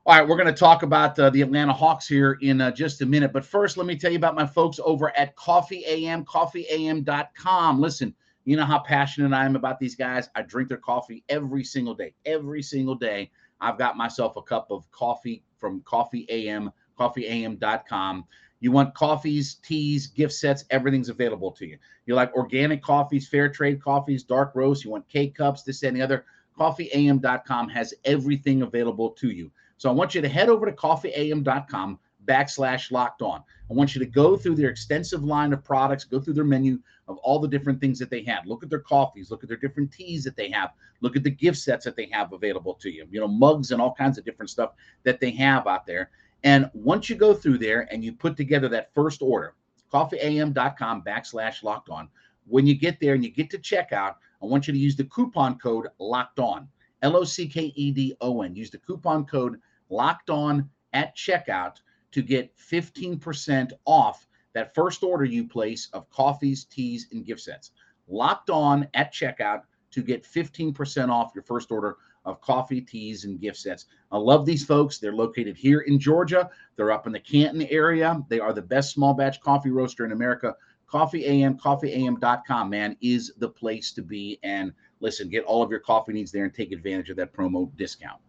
All 0.08 0.16
right, 0.16 0.28
we're 0.28 0.36
going 0.36 0.54
to 0.54 0.54
talk 0.54 0.84
about 0.84 1.18
uh, 1.18 1.32
the 1.32 1.42
Atlanta 1.42 1.74
Hawks 1.74 2.08
here 2.08 2.38
in 2.42 2.62
uh, 2.62 2.70
just 2.70 3.02
a 3.02 3.06
minute. 3.08 3.34
But 3.34 3.44
first, 3.44 3.76
let 3.76 3.88
me 3.88 3.96
tell 3.96 4.12
you 4.12 4.18
about 4.18 4.36
my 4.36 4.46
folks 4.46 4.80
over 4.84 5.18
at 5.18 5.36
Coffee 5.36 5.84
AM, 5.88 6.24
coffeeam.com. 6.26 7.82
Listen, 7.82 8.14
you 8.44 8.56
know 8.56 8.66
how 8.66 8.78
passionate 8.78 9.34
I 9.34 9.46
am 9.46 9.56
about 9.56 9.80
these 9.80 9.96
guys. 9.96 10.30
I 10.36 10.44
drink 10.44 10.70
their 10.70 10.78
coffee 10.78 11.24
every 11.28 11.64
single 11.64 11.96
day. 11.96 12.14
Every 12.24 12.62
single 12.62 12.94
day, 12.94 13.32
I've 13.60 13.80
got 13.80 13.98
myself 13.98 14.36
a 14.36 14.44
cup 14.44 14.68
of 14.70 14.90
coffee 14.92 15.44
from 15.58 15.82
Coffee 15.82 16.28
AM, 16.30 16.72
coffeeam.com. 17.00 18.26
You 18.60 18.72
want 18.72 18.94
coffees, 18.94 19.56
teas, 19.56 20.08
gift 20.08 20.34
sets, 20.34 20.66
everything's 20.70 21.10
available 21.10 21.52
to 21.52 21.66
you. 21.66 21.78
You 22.06 22.16
like 22.16 22.34
organic 22.34 22.82
coffees, 22.82 23.28
fair 23.28 23.50
trade 23.50 23.82
coffees, 23.82 24.24
dark 24.24 24.54
roast, 24.56 24.84
you 24.84 24.92
want 24.92 25.08
K 25.08 25.28
cups, 25.28 25.64
this 25.64 25.84
and 25.84 25.96
the 25.96 26.02
other. 26.02 26.26
Coffeeam.com 26.58 27.70
has 27.70 27.94
everything 28.06 28.62
available 28.62 29.10
to 29.12 29.30
you. 29.30 29.52
So 29.78 29.90
I 29.90 29.94
want 29.94 30.16
you 30.16 30.22
to 30.22 30.30
head 30.30 30.50
over 30.50 30.66
to 30.66 30.72
coffeeam.com 30.72 32.00
backslash 32.26 32.92
locked 32.92 33.22
on. 33.22 33.44
I 33.70 33.74
want 33.74 33.96
you 33.96 34.00
to 34.00 34.06
go 34.06 34.36
through 34.38 34.56
their 34.56 34.70
extensive 34.70 35.24
line 35.24 35.54
of 35.54 35.64
products, 35.64 36.04
go 36.04 36.20
through 36.20 36.34
their 36.34 36.44
menu 36.44 36.80
of 37.08 37.18
all 37.18 37.40
the 37.40 37.48
different 37.48 37.80
things 37.80 38.00
that 38.00 38.10
they 38.10 38.24
have. 38.24 38.46
Look 38.46 38.64
at 38.64 38.70
their 38.70 38.80
coffees, 38.80 39.32
look 39.32 39.44
at 39.44 39.50
their 39.50 39.58
different 39.58 39.92
teas 39.92 40.24
that 40.24 40.36
they 40.36 40.50
have, 40.52 40.72
look 41.02 41.16
at 41.16 41.24
the 41.24 41.30
gift 41.30 41.58
sets 41.58 41.86
that 41.86 41.96
they 41.96 42.10
have 42.12 42.34
available 42.34 42.74
to 42.76 42.90
you, 42.90 43.06
you 43.10 43.20
know, 43.20 43.28
mugs 43.28 43.72
and 43.72 43.82
all 43.82 43.94
kinds 43.94 44.18
of 44.18 44.26
different 44.26 44.50
stuff 44.50 44.74
that 45.04 45.20
they 45.20 45.32
have 45.32 45.68
out 45.68 45.86
there. 45.86 46.10
And 46.46 46.70
once 46.76 47.10
you 47.10 47.16
go 47.16 47.34
through 47.34 47.58
there 47.58 47.88
and 47.92 48.04
you 48.04 48.14
put 48.14 48.38
together 48.38 48.70
that 48.70 48.94
first 48.94 49.24
order, 49.24 49.56
coffeeam.com 49.92 51.02
backslash 51.02 51.64
locked 51.64 51.90
on, 51.90 52.08
when 52.46 52.68
you 52.68 52.76
get 52.76 53.00
there 53.00 53.16
and 53.16 53.24
you 53.24 53.32
get 53.32 53.50
to 53.50 53.58
checkout, 53.58 54.16
I 54.42 54.46
want 54.46 54.68
you 54.68 54.74
to 54.74 54.80
use 54.80 54.96
the 54.96 55.06
coupon 55.06 55.58
code 55.58 55.88
locked 56.00 56.40
on. 56.40 56.68
L 57.02 57.18
O 57.18 57.24
C 57.24 57.48
K 57.48 57.74
E 57.76 57.92
D 57.92 58.16
O 58.22 58.44
N. 58.44 58.56
Use 58.56 58.70
the 58.70 58.78
coupon 58.78 59.26
code 59.26 59.60
locked 59.90 60.30
on 60.30 60.70
at 60.94 61.16
checkout 61.18 61.78
to 62.12 62.22
get 62.22 62.56
15% 62.58 63.74
off 63.86 64.28
that 64.54 64.74
first 64.76 65.04
order 65.04 65.26
you 65.26 65.48
place 65.48 65.90
of 65.94 66.10
coffees, 66.12 66.66
teas, 66.66 67.08
and 67.12 67.26
gift 67.26 67.42
sets. 67.42 67.72
Locked 68.08 68.52
on 68.52 68.88
at 68.94 69.12
checkout 69.12 69.64
to 69.92 70.04
get 70.04 70.24
15% 70.24 71.10
off 71.10 71.32
your 71.34 71.44
first 71.44 71.72
order 71.72 71.98
of 72.26 72.42
coffee, 72.42 72.82
teas, 72.82 73.24
and 73.26 73.40
gift 73.40 73.58
sets. 73.58 73.86
I 74.12 74.18
love 74.18 74.46
these 74.46 74.66
folks. 74.66 74.98
They're 74.98 75.14
located 75.14 75.56
here 75.56 75.82
in 75.82 76.00
Georgia. 76.00 76.50
They're 76.76 76.92
up 76.92 77.08
in 77.08 77.14
the 77.14 77.20
Canton 77.20 77.64
area. 77.64 78.22
They 78.30 78.40
are 78.40 78.54
the 78.54 78.62
best 78.62 78.94
small 78.94 79.14
batch 79.14 79.40
coffee 79.42 79.72
roaster 79.72 80.06
in 80.06 80.12
America. 80.12 80.56
Coffee 80.88 81.26
AM, 81.26 81.58
coffeeam.com, 81.58 82.70
man, 82.70 82.96
is 83.02 83.34
the 83.38 83.50
place 83.50 83.92
to 83.94 84.02
be. 84.02 84.40
And 84.44 84.72
listen, 85.00 85.30
get 85.30 85.44
all 85.46 85.64
of 85.64 85.72
your 85.72 85.80
coffee 85.80 86.14
needs 86.14 86.32
there 86.32 86.44
and 86.46 86.54
take 86.54 86.72
advantage 86.72 87.10
of 87.10 87.18
that 87.18 87.34
promo 87.34 87.76
discount. 87.76 88.22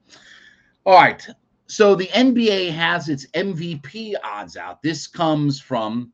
All 0.85 0.95
right. 0.95 1.27
So 1.69 1.95
the 1.95 2.07
NBA 2.09 2.71
has 2.73 3.09
its 3.09 3.27
MVP 3.29 4.15
odds 4.23 4.57
out. 4.57 4.83
This 4.83 5.07
comes 5.07 5.61
from 5.61 6.13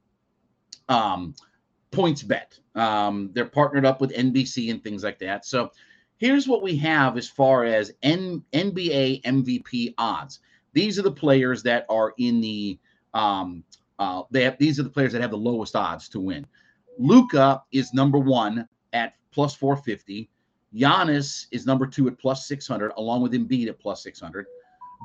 um, 0.89 1.35
PointsBet. 1.91 2.59
Um, 2.75 3.31
they're 3.35 3.45
partnered 3.45 3.85
up 3.85 4.01
with 4.01 4.13
NBC 4.13 4.71
and 4.71 4.83
things 4.83 5.05
like 5.05 5.19
that. 5.19 5.45
So 5.45 5.71
here's 6.23 6.47
what 6.47 6.63
we 6.63 6.77
have 6.77 7.19
as 7.19 7.29
far 7.29 7.65
as 7.65 7.93
N- 8.05 8.45
NBA 8.53 9.23
MVP 9.23 9.93
odds. 9.99 10.39
These 10.73 10.97
are 10.97 11.03
the 11.03 11.11
players 11.11 11.65
that 11.65 11.85
are 11.91 12.15
in 12.17 12.41
the 12.41 12.79
um, 13.13 13.65
uh, 13.99 14.23
they 14.31 14.45
have 14.45 14.57
these 14.57 14.79
are 14.79 14.85
the 14.85 14.89
players 14.89 15.13
that 15.13 15.21
have 15.21 15.33
the 15.33 15.37
lowest 15.37 15.75
odds 15.75 16.09
to 16.11 16.21
win. 16.21 16.47
Luka 16.97 17.61
is 17.73 17.93
number 17.93 18.19
one 18.19 18.69
at 18.93 19.15
plus 19.33 19.57
450. 19.57 20.31
Giannis 20.73 21.47
is 21.51 21.67
number 21.67 21.89
two 21.89 22.07
at 22.07 22.21
plus 22.21 22.47
600, 22.47 22.93
along 22.97 23.23
with 23.23 23.33
Embiid 23.33 23.67
at 23.67 23.81
plus 23.81 24.05
600. 24.05 24.47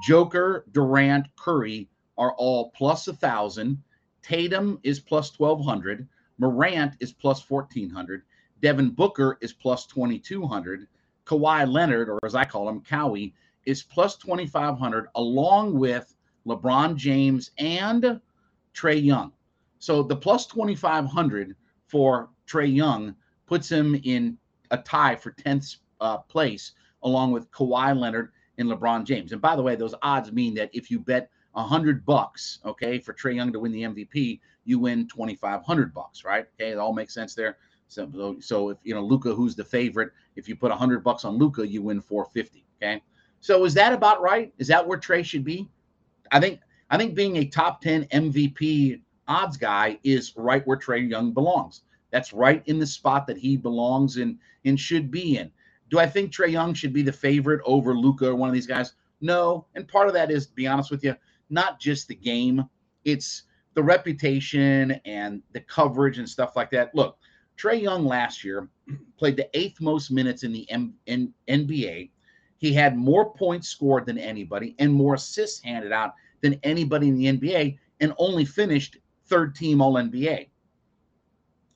Joker, 0.07 0.65
Durant, 0.71 1.25
Curry 1.35 1.89
are 2.19 2.35
all 2.37 2.69
plus 2.71 3.07
1,000. 3.07 3.81
Tatum 4.21 4.79
is 4.83 4.99
plus 4.99 5.37
1,200. 5.39 6.07
Morant 6.37 6.93
is 6.99 7.11
plus 7.11 7.49
1,400. 7.49 8.21
Devin 8.61 8.91
Booker 8.91 9.39
is 9.41 9.51
plus 9.51 9.87
2,200. 9.87 10.87
Kawhi 11.27 11.69
Leonard, 11.69 12.09
or 12.09 12.19
as 12.23 12.35
I 12.35 12.45
call 12.45 12.69
him, 12.69 12.81
Cowie, 12.81 13.33
is 13.65 13.83
plus 13.83 14.15
2,500, 14.15 15.07
along 15.15 15.77
with 15.77 16.15
LeBron 16.47 16.95
James 16.95 17.51
and 17.57 18.21
Trae 18.73 19.03
Young. 19.03 19.33
So 19.79 20.01
the 20.01 20.15
plus 20.15 20.47
2,500 20.47 21.55
for 21.85 22.29
Trae 22.47 22.73
Young 22.73 23.15
puts 23.45 23.69
him 23.69 23.99
in 24.03 24.37
a 24.71 24.77
tie 24.77 25.15
for 25.15 25.31
10th 25.31 25.77
uh, 25.99 26.17
place, 26.19 26.73
along 27.03 27.31
with 27.31 27.51
Kawhi 27.51 27.97
Leonard 27.97 28.31
and 28.57 28.69
LeBron 28.69 29.03
James. 29.03 29.33
And 29.33 29.41
by 29.41 29.55
the 29.55 29.61
way, 29.61 29.75
those 29.75 29.95
odds 30.01 30.31
mean 30.31 30.53
that 30.55 30.69
if 30.73 30.89
you 30.89 30.99
bet 30.99 31.29
hundred 31.55 32.05
bucks, 32.05 32.59
okay, 32.65 32.99
for 32.99 33.13
Trae 33.13 33.35
Young 33.35 33.51
to 33.51 33.59
win 33.59 33.71
the 33.71 33.81
MVP, 33.81 34.39
you 34.65 34.77
win 34.77 35.07
twenty 35.07 35.35
five 35.35 35.63
hundred 35.63 35.91
bucks, 35.91 36.23
right? 36.23 36.45
Okay, 36.53 36.71
it 36.71 36.77
all 36.77 36.93
makes 36.93 37.15
sense 37.15 37.33
there. 37.33 37.57
So, 37.87 38.37
so 38.39 38.69
if 38.69 38.77
you 38.83 38.93
know 38.93 39.01
Luka, 39.01 39.33
who's 39.33 39.55
the 39.55 39.63
favorite, 39.63 40.11
if 40.35 40.47
you 40.49 40.55
put 40.55 40.71
hundred 40.71 41.03
bucks 41.03 41.25
on 41.25 41.37
Luka, 41.37 41.67
you 41.67 41.81
win 41.81 42.01
four 42.01 42.25
fifty. 42.25 42.65
Okay, 42.81 43.01
so 43.39 43.65
is 43.65 43.73
that 43.75 43.93
about 43.93 44.21
right? 44.21 44.53
Is 44.57 44.67
that 44.67 44.85
where 44.85 44.99
Trae 44.99 45.23
should 45.23 45.43
be? 45.43 45.69
I 46.31 46.39
think 46.39 46.59
I 46.89 46.97
think 46.97 47.15
being 47.15 47.37
a 47.37 47.45
top 47.45 47.81
ten 47.81 48.05
MVP 48.05 49.01
odds 49.27 49.57
guy 49.57 49.99
is 50.03 50.33
right 50.35 50.65
where 50.65 50.77
Trae 50.77 51.09
Young 51.09 51.33
belongs. 51.33 51.81
That's 52.11 52.33
right 52.33 52.63
in 52.65 52.79
the 52.79 52.87
spot 52.87 53.27
that 53.27 53.37
he 53.37 53.57
belongs 53.57 54.17
in 54.17 54.39
and 54.65 54.79
should 54.79 55.11
be 55.11 55.37
in. 55.37 55.51
Do 55.89 55.99
I 55.99 56.07
think 56.07 56.31
Trae 56.31 56.51
Young 56.51 56.73
should 56.73 56.93
be 56.93 57.01
the 57.01 57.11
favorite 57.11 57.61
over 57.65 57.95
Luka 57.95 58.29
or 58.29 58.35
one 58.35 58.49
of 58.49 58.55
these 58.55 58.67
guys? 58.67 58.93
No. 59.21 59.65
And 59.75 59.87
part 59.87 60.07
of 60.07 60.13
that 60.13 60.31
is, 60.31 60.47
to 60.47 60.53
be 60.53 60.67
honest 60.67 60.91
with 60.91 61.03
you, 61.03 61.15
not 61.49 61.79
just 61.79 62.07
the 62.07 62.15
game, 62.15 62.63
it's 63.05 63.43
the 63.73 63.83
reputation 63.83 64.99
and 65.05 65.41
the 65.53 65.61
coverage 65.61 66.17
and 66.17 66.27
stuff 66.27 66.55
like 66.55 66.69
that. 66.71 66.93
Look, 66.93 67.17
Trae 67.57 67.81
Young 67.81 68.05
last 68.05 68.43
year 68.43 68.69
played 69.17 69.35
the 69.35 69.49
eighth 69.57 69.81
most 69.81 70.11
minutes 70.11 70.43
in 70.43 70.51
the 70.51 70.69
M- 70.69 70.95
in 71.05 71.33
NBA. 71.47 72.11
He 72.57 72.73
had 72.73 72.97
more 72.97 73.33
points 73.33 73.67
scored 73.67 74.05
than 74.05 74.17
anybody 74.17 74.75
and 74.79 74.91
more 74.93 75.15
assists 75.15 75.63
handed 75.63 75.91
out 75.91 76.13
than 76.41 76.59
anybody 76.63 77.07
in 77.07 77.15
the 77.15 77.25
NBA 77.25 77.77
and 77.99 78.13
only 78.17 78.45
finished 78.45 78.97
third 79.25 79.55
team 79.55 79.81
All 79.81 79.93
NBA. 79.93 80.49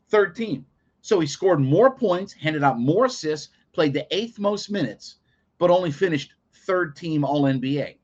Third 0.10 0.36
team. 0.36 0.65
So 1.02 1.20
he 1.20 1.28
scored 1.28 1.60
more 1.60 1.96
points, 1.96 2.34
handed 2.34 2.63
out 2.63 2.80
more 2.80 3.06
assists, 3.06 3.50
played 3.74 3.94
the 3.94 4.06
eighth 4.15 4.39
most 4.39 4.70
minutes, 4.70 5.17
but 5.58 5.72
only 5.72 5.91
finished 5.91 6.34
third 6.65 6.96
team 6.96 7.24
All 7.24 7.44
NBA. 7.44 7.98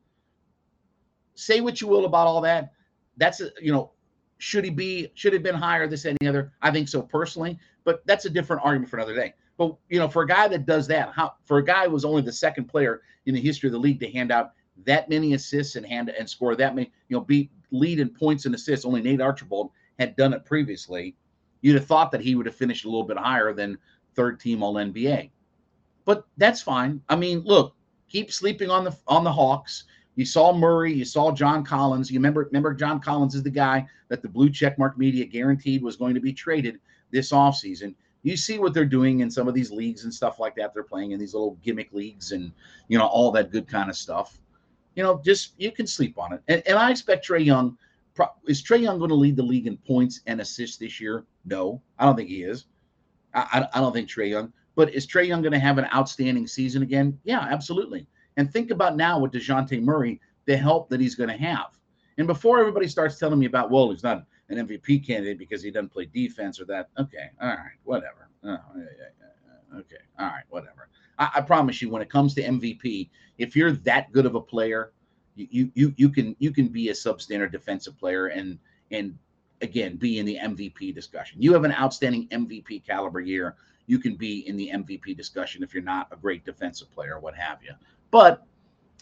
Say 1.36 1.62
what 1.62 1.80
you 1.82 1.88
will 1.88 2.06
about 2.06 2.28
all 2.28 2.42
that. 2.42 2.72
That's 3.18 3.42
a, 3.42 3.52
you 3.62 3.72
know, 3.72 3.92
should 4.38 4.63
he 4.63 4.69
be 4.69 5.12
should 5.15 5.34
have 5.34 5.43
been 5.43 5.56
higher 5.56 5.88
this 5.88 6.06
any 6.06 6.28
other? 6.28 6.52
I 6.62 6.71
think 6.71 6.88
so 6.88 7.02
personally, 7.02 7.60
but 7.84 8.06
that's 8.06 8.26
a 8.26 8.30
different 8.30 8.63
argument 8.63 8.89
for 8.89 8.97
another 8.97 9.15
day. 9.15 9.34
But 9.58 9.76
you 9.89 10.00
know, 10.00 10.08
for 10.08 10.23
a 10.23 10.28
guy 10.28 10.47
that 10.47 10.65
does 10.65 10.88
that, 10.88 11.12
how 11.13 11.34
for 11.43 11.58
a 11.58 11.65
guy 11.65 11.86
who 11.86 11.91
was 11.91 12.06
only 12.06 12.21
the 12.21 12.32
second 12.32 12.65
player 12.65 13.02
in 13.26 13.34
the 13.34 13.41
history 13.41 13.67
of 13.67 13.73
the 13.73 13.80
league 13.80 14.00
to 14.02 14.12
hand 14.12 14.32
out 14.32 14.52
that 14.86 15.10
many 15.10 15.34
assists 15.34 15.76
and 15.76 15.86
hand 15.86 16.10
and 16.10 16.30
score 16.30 16.56
that 16.56 16.76
many, 16.76 16.91
you 17.10 17.17
know, 17.17 17.23
beat 17.23 17.52
lead 17.71 18.00
in 18.00 18.10
points 18.10 18.45
and 18.45 18.54
assists. 18.54 18.86
Only 18.86 19.02
Nate 19.02 19.21
Archibald 19.21 19.71
had 20.00 20.15
done 20.15 20.34
it 20.34 20.45
previously. 20.45 21.15
You'd 21.62 21.76
have 21.76 21.88
thought 21.88 22.12
that 22.12 22.21
he 22.21 22.36
would 22.36 22.45
have 22.45 22.56
finished 22.56 22.86
a 22.86 22.88
little 22.88 23.04
bit 23.04 23.17
higher 23.17 23.54
than 23.54 23.78
third 24.15 24.39
team 24.39 24.62
All 24.62 24.76
NBA 24.76 25.32
but 26.08 26.26
that's 26.38 26.62
fine. 26.62 27.02
I 27.10 27.17
mean, 27.17 27.41
look, 27.41 27.76
keep 28.08 28.32
sleeping 28.32 28.69
on 28.69 28.86
the 28.86 28.97
on 29.08 29.26
the 29.26 29.32
Hawks. 29.32 29.84
You 30.18 30.26
saw 30.26 30.52
Murray, 30.52 30.92
you 30.92 31.06
saw 31.06 31.32
John 31.32 31.64
Collins. 31.64 32.10
You 32.10 32.18
remember 32.18 32.46
remember 32.46 32.74
John 32.74 33.00
Collins 33.00 33.36
is 33.36 33.44
the 33.44 33.52
guy 33.52 33.86
that 34.10 34.24
the 34.24 34.28
blue 34.28 34.50
checkmark 34.50 34.98
media 34.98 35.26
guaranteed 35.26 35.84
was 35.84 35.96
going 35.96 36.16
to 36.16 36.20
be 36.20 36.34
traded 36.34 36.80
this 37.12 37.32
offseason. 37.32 37.94
You 38.24 38.36
see 38.36 38.58
what 38.58 38.74
they're 38.74 38.84
doing 38.84 39.20
in 39.20 39.30
some 39.30 39.48
of 39.48 39.54
these 39.54 39.70
leagues 39.70 40.06
and 40.06 40.14
stuff 40.14 40.40
like 40.40 40.56
that. 40.56 40.74
They're 40.74 40.82
playing 40.82 41.12
in 41.12 41.20
these 41.20 41.36
little 41.36 41.60
gimmick 41.64 41.94
leagues 41.94 42.32
and 42.32 42.52
you 42.88 42.98
know 42.98 43.06
all 43.06 43.32
that 43.34 43.52
good 43.52 43.68
kind 43.68 43.92
of 43.92 43.96
stuff. 43.96 44.40
You 44.96 45.04
know, 45.04 45.22
just 45.24 45.54
you 45.60 45.72
can 45.72 45.86
sleep 45.86 46.18
on 46.18 46.34
it. 46.34 46.42
And, 46.48 46.64
and 46.66 46.80
I 46.80 46.90
expect 46.90 47.28
Trae 47.28 47.46
Young. 47.46 47.78
Is 48.48 48.64
Trae 48.64 48.82
Young 48.82 48.98
going 48.98 49.10
to 49.10 49.16
lead 49.16 49.36
the 49.36 49.44
league 49.44 49.68
in 49.68 49.78
points 49.78 50.22
and 50.26 50.42
assists 50.42 50.78
this 50.78 51.00
year? 51.00 51.26
No, 51.46 51.80
I 52.00 52.06
don't 52.06 52.16
think 52.16 52.30
he 52.30 52.42
is. 52.42 52.66
I, 53.36 53.48
I, 53.72 53.78
I 53.78 53.82
don't 53.82 53.94
think 53.94 54.10
Trae 54.10 54.32
Young. 54.32 54.52
But 54.74 54.96
is 54.96 55.06
Trae 55.06 55.28
Young 55.28 55.44
going 55.44 55.54
to 55.54 55.60
have 55.60 55.78
an 55.78 55.86
outstanding 55.94 56.48
season 56.48 56.82
again? 56.82 57.20
Yeah, 57.24 57.42
absolutely. 57.42 58.08
And 58.38 58.52
think 58.52 58.71
about 58.71 58.95
now 58.95 59.19
with 59.19 59.32
DeJounte 59.32 59.82
Murray, 59.82 60.21
the 60.45 60.56
help 60.56 60.89
that 60.89 61.02
he's 61.02 61.15
going 61.15 61.30
to 61.30 61.38
have. 61.38 61.78
And 62.17 62.26
before 62.26 62.60
everybody 62.60 62.88
starts 62.88 63.17
telling 63.17 63.39
me 63.39 63.45
about, 63.45 63.69
well, 63.69 63.91
he's 63.91 64.04
not 64.04 64.26
an 64.50 64.65
MVP 64.65 65.06
candidate 65.06 65.38
because 65.38 65.62
he 65.62 65.71
doesn't 65.71 65.89
play 65.89 66.06
defense 66.06 66.60
or 66.60 66.65
that. 66.65 66.89
Okay, 66.97 67.30
all 67.41 67.50
right, 67.50 67.78
whatever. 67.84 68.30
Oh, 68.43 68.58
yeah, 68.76 68.84
yeah, 68.86 69.80
okay, 69.80 69.97
all 70.17 70.28
right, 70.28 70.43
whatever. 70.50 70.89
I, 71.19 71.30
I, 71.36 71.41
promise 71.41 71.82
you, 71.82 71.89
when 71.89 72.02
it 72.02 72.10
comes 72.10 72.34
to 72.36 72.43
MVP, 72.43 73.10
if 73.38 73.56
you're 73.56 73.71
that 73.71 74.12
good 74.13 74.26
of 74.26 74.36
a 74.36 74.41
player, 74.41 74.93
you 75.36 75.71
you 75.76 75.93
you 75.97 76.10
can 76.10 76.36
you 76.39 76.52
can 76.52 76.67
be 76.67 76.89
a 76.89 76.93
substandard 76.93 77.52
defensive 77.52 77.95
player 78.00 78.28
and 78.28 78.58
and 78.89 79.15
again 79.62 79.95
be 79.95 80.17
in 80.17 80.26
the 80.26 80.39
MVP 80.41 80.95
discussion. 80.95 81.39
You 81.39 81.54
have 81.54 81.63
an 81.63 81.73
outstanding 81.73 82.28
MVP 82.30 82.84
caliber 82.88 83.19
year 83.19 83.56
you 83.88 84.00
can 84.00 84.15
be 84.15 84.47
in 84.47 84.58
the 84.58 84.69
MVP 84.73 85.15
discussion 85.17 85.63
if 85.63 85.73
you're 85.73 85.82
not 85.82 86.10
a 86.12 86.17
great 86.17 86.45
defensive 86.45 86.91
player, 86.91 87.19
what 87.19 87.36
have 87.36 87.63
you. 87.63 87.71
But 88.12 88.46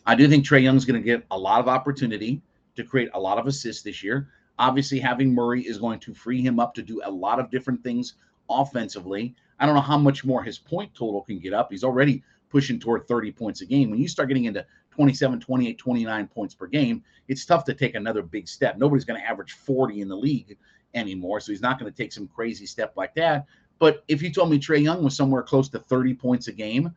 I 0.06 0.16
do 0.16 0.28
think 0.28 0.46
Trae 0.46 0.64
Young's 0.64 0.86
going 0.86 1.02
to 1.02 1.06
get 1.06 1.26
a 1.32 1.38
lot 1.38 1.60
of 1.60 1.68
opportunity 1.68 2.42
to 2.76 2.84
create 2.84 3.10
a 3.14 3.20
lot 3.20 3.38
of 3.38 3.48
assists 3.48 3.84
this 3.84 4.04
year. 4.04 4.30
Obviously, 4.58 5.00
having 5.00 5.34
Murray 5.34 5.62
is 5.62 5.78
going 5.78 6.00
to 6.00 6.14
free 6.14 6.42
him 6.42 6.60
up 6.60 6.74
to 6.76 6.82
do 6.82 7.02
a 7.04 7.12
lot 7.12 7.40
of 7.40 7.50
different 7.50 7.84
things 7.84 8.16
offensively. 8.50 9.36
I 9.60 9.66
don't 9.66 9.76
know 9.76 9.82
how 9.82 9.98
much 9.98 10.26
more 10.26 10.44
his 10.44 10.58
point 10.58 10.94
total 10.94 11.22
can 11.22 11.40
get 11.40 11.54
up. 11.54 11.72
He's 11.72 11.84
already 11.84 12.24
pushing 12.50 12.80
toward 12.80 13.08
30 13.08 13.32
points 13.32 13.62
a 13.62 13.66
game. 13.66 13.90
When 13.90 14.00
you 14.00 14.08
start 14.08 14.28
getting 14.28 14.46
into 14.46 14.66
27, 14.92 15.40
28, 15.40 15.78
29 15.78 16.28
points 16.28 16.56
per 16.56 16.68
game, 16.68 17.04
it's 17.28 17.46
tough 17.46 17.66
to 17.66 17.74
take 17.74 17.96
another 17.96 18.22
big 18.22 18.48
step. 18.48 18.78
Nobody's 18.78 19.06
going 19.06 19.20
to 19.20 19.28
average 19.28 19.54
40 19.54 20.02
in 20.02 20.08
the 20.08 20.16
league 20.16 20.58
anymore. 20.94 21.40
So 21.40 21.52
he's 21.52 21.62
not 21.62 21.80
going 21.80 21.92
to 21.92 21.98
take 21.98 22.14
some 22.14 22.28
crazy 22.28 22.66
step 22.66 22.94
like 22.96 23.14
that. 23.16 23.46
But 23.80 24.04
if 24.08 24.22
you 24.22 24.32
told 24.32 24.50
me 24.50 24.58
Trae 24.58 24.82
Young 24.82 25.04
was 25.04 25.18
somewhere 25.18 25.44
close 25.44 25.68
to 25.70 25.80
30 25.80 26.14
points 26.14 26.48
a 26.48 26.54
game 26.54 26.96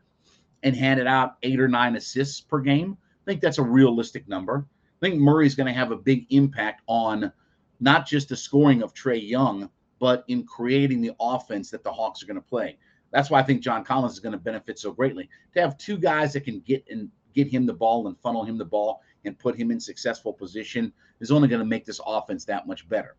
and 0.63 0.75
handed 0.75 1.07
out 1.07 1.37
eight 1.43 1.61
or 1.61 1.69
nine 1.69 1.97
assists 1.97 2.41
per 2.41 2.61
game, 2.61 2.97
I 3.01 3.31
think 3.31 3.41
that's 3.41 3.59
a 3.59 3.63
realistic 3.63 4.29
number. 4.29 4.67
I 5.01 5.07
think 5.07 5.21
Murray's 5.21 5.55
going 5.55 5.67
to 5.67 5.73
have 5.73 5.93
a 5.93 5.97
big 5.97 6.27
impact 6.31 6.83
on 6.87 7.33
not 7.81 8.07
just 8.07 8.29
the 8.29 8.37
scoring 8.37 8.83
of 8.83 8.95
Trae 8.95 9.27
Young, 9.27 9.71
but 10.01 10.25
in 10.29 10.45
creating 10.45 11.01
the 11.01 11.13
offense 11.21 11.71
that 11.71 11.85
the 11.85 11.93
Hawks 11.93 12.23
are 12.23 12.27
going 12.27 12.41
to 12.41 12.41
play. 12.41 12.79
That's 13.11 13.31
why 13.31 13.41
I 13.41 13.43
think 13.43 13.63
John 13.63 13.85
Collins 13.85 14.15
is 14.15 14.21
going 14.21 14.33
to 14.33 14.39
benefit 14.39 14.79
so 14.79 14.93
greatly. 14.93 15.29
To 15.55 15.61
have 15.61 15.79
two 15.79 15.97
guys 15.97 16.33
that 16.33 16.45
can 16.45 16.61
get 16.61 16.85
and 16.91 17.11
get 17.35 17.49
him 17.49 17.67
the 17.67 17.73
ball 17.73 18.07
and 18.07 18.19
funnel 18.19 18.45
him 18.45 18.59
the 18.59 18.65
ball 18.65 19.01
and 19.25 19.39
put 19.39 19.57
him 19.57 19.71
in 19.71 19.81
successful 19.81 20.33
position 20.33 20.93
is 21.21 21.31
only 21.31 21.49
going 21.49 21.61
to 21.61 21.67
make 21.67 21.85
this 21.85 22.01
offense 22.07 22.45
that 22.45 22.67
much 22.67 22.89
better. 22.89 23.17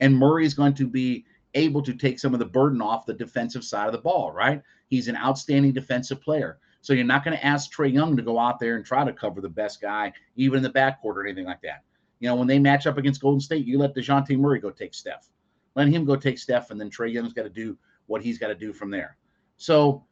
And 0.00 0.16
Murray 0.16 0.46
is 0.46 0.54
going 0.54 0.74
to 0.74 0.86
be 0.86 1.24
able 1.54 1.82
to 1.82 1.94
take 1.94 2.18
some 2.18 2.32
of 2.32 2.40
the 2.40 2.46
burden 2.46 2.80
off 2.80 3.06
the 3.06 3.14
defensive 3.14 3.64
side 3.64 3.86
of 3.86 3.92
the 3.92 3.98
ball, 3.98 4.32
right? 4.32 4.62
He's 4.88 5.08
an 5.08 5.16
outstanding 5.16 5.72
defensive 5.72 6.20
player. 6.20 6.58
So 6.80 6.92
you're 6.92 7.04
not 7.04 7.24
going 7.24 7.36
to 7.36 7.44
ask 7.44 7.72
Trae 7.72 7.92
Young 7.92 8.16
to 8.16 8.22
go 8.22 8.38
out 8.38 8.58
there 8.58 8.76
and 8.76 8.84
try 8.84 9.04
to 9.04 9.12
cover 9.12 9.40
the 9.40 9.48
best 9.48 9.80
guy, 9.80 10.12
even 10.36 10.58
in 10.58 10.62
the 10.62 10.70
backcourt 10.70 11.16
or 11.16 11.26
anything 11.26 11.44
like 11.44 11.60
that. 11.62 11.84
You 12.20 12.28
know, 12.28 12.36
when 12.36 12.46
they 12.46 12.58
match 12.58 12.86
up 12.86 12.98
against 12.98 13.20
Golden 13.20 13.40
State, 13.40 13.66
you 13.66 13.78
let 13.78 13.94
DeJounte 13.94 14.38
Murray 14.38 14.60
go 14.60 14.70
take 14.70 14.94
Steph. 14.94 15.28
Let 15.74 15.88
him 15.88 16.04
go 16.04 16.16
take 16.16 16.38
Steph, 16.38 16.70
and 16.70 16.80
then 16.80 16.90
Trae 16.90 17.12
Young's 17.12 17.32
got 17.32 17.42
to 17.42 17.50
do 17.50 17.76
what 18.06 18.22
he's 18.22 18.38
got 18.38 18.48
to 18.48 18.54
do 18.54 18.72
from 18.72 18.90
there. 18.90 19.16
So 19.56 20.04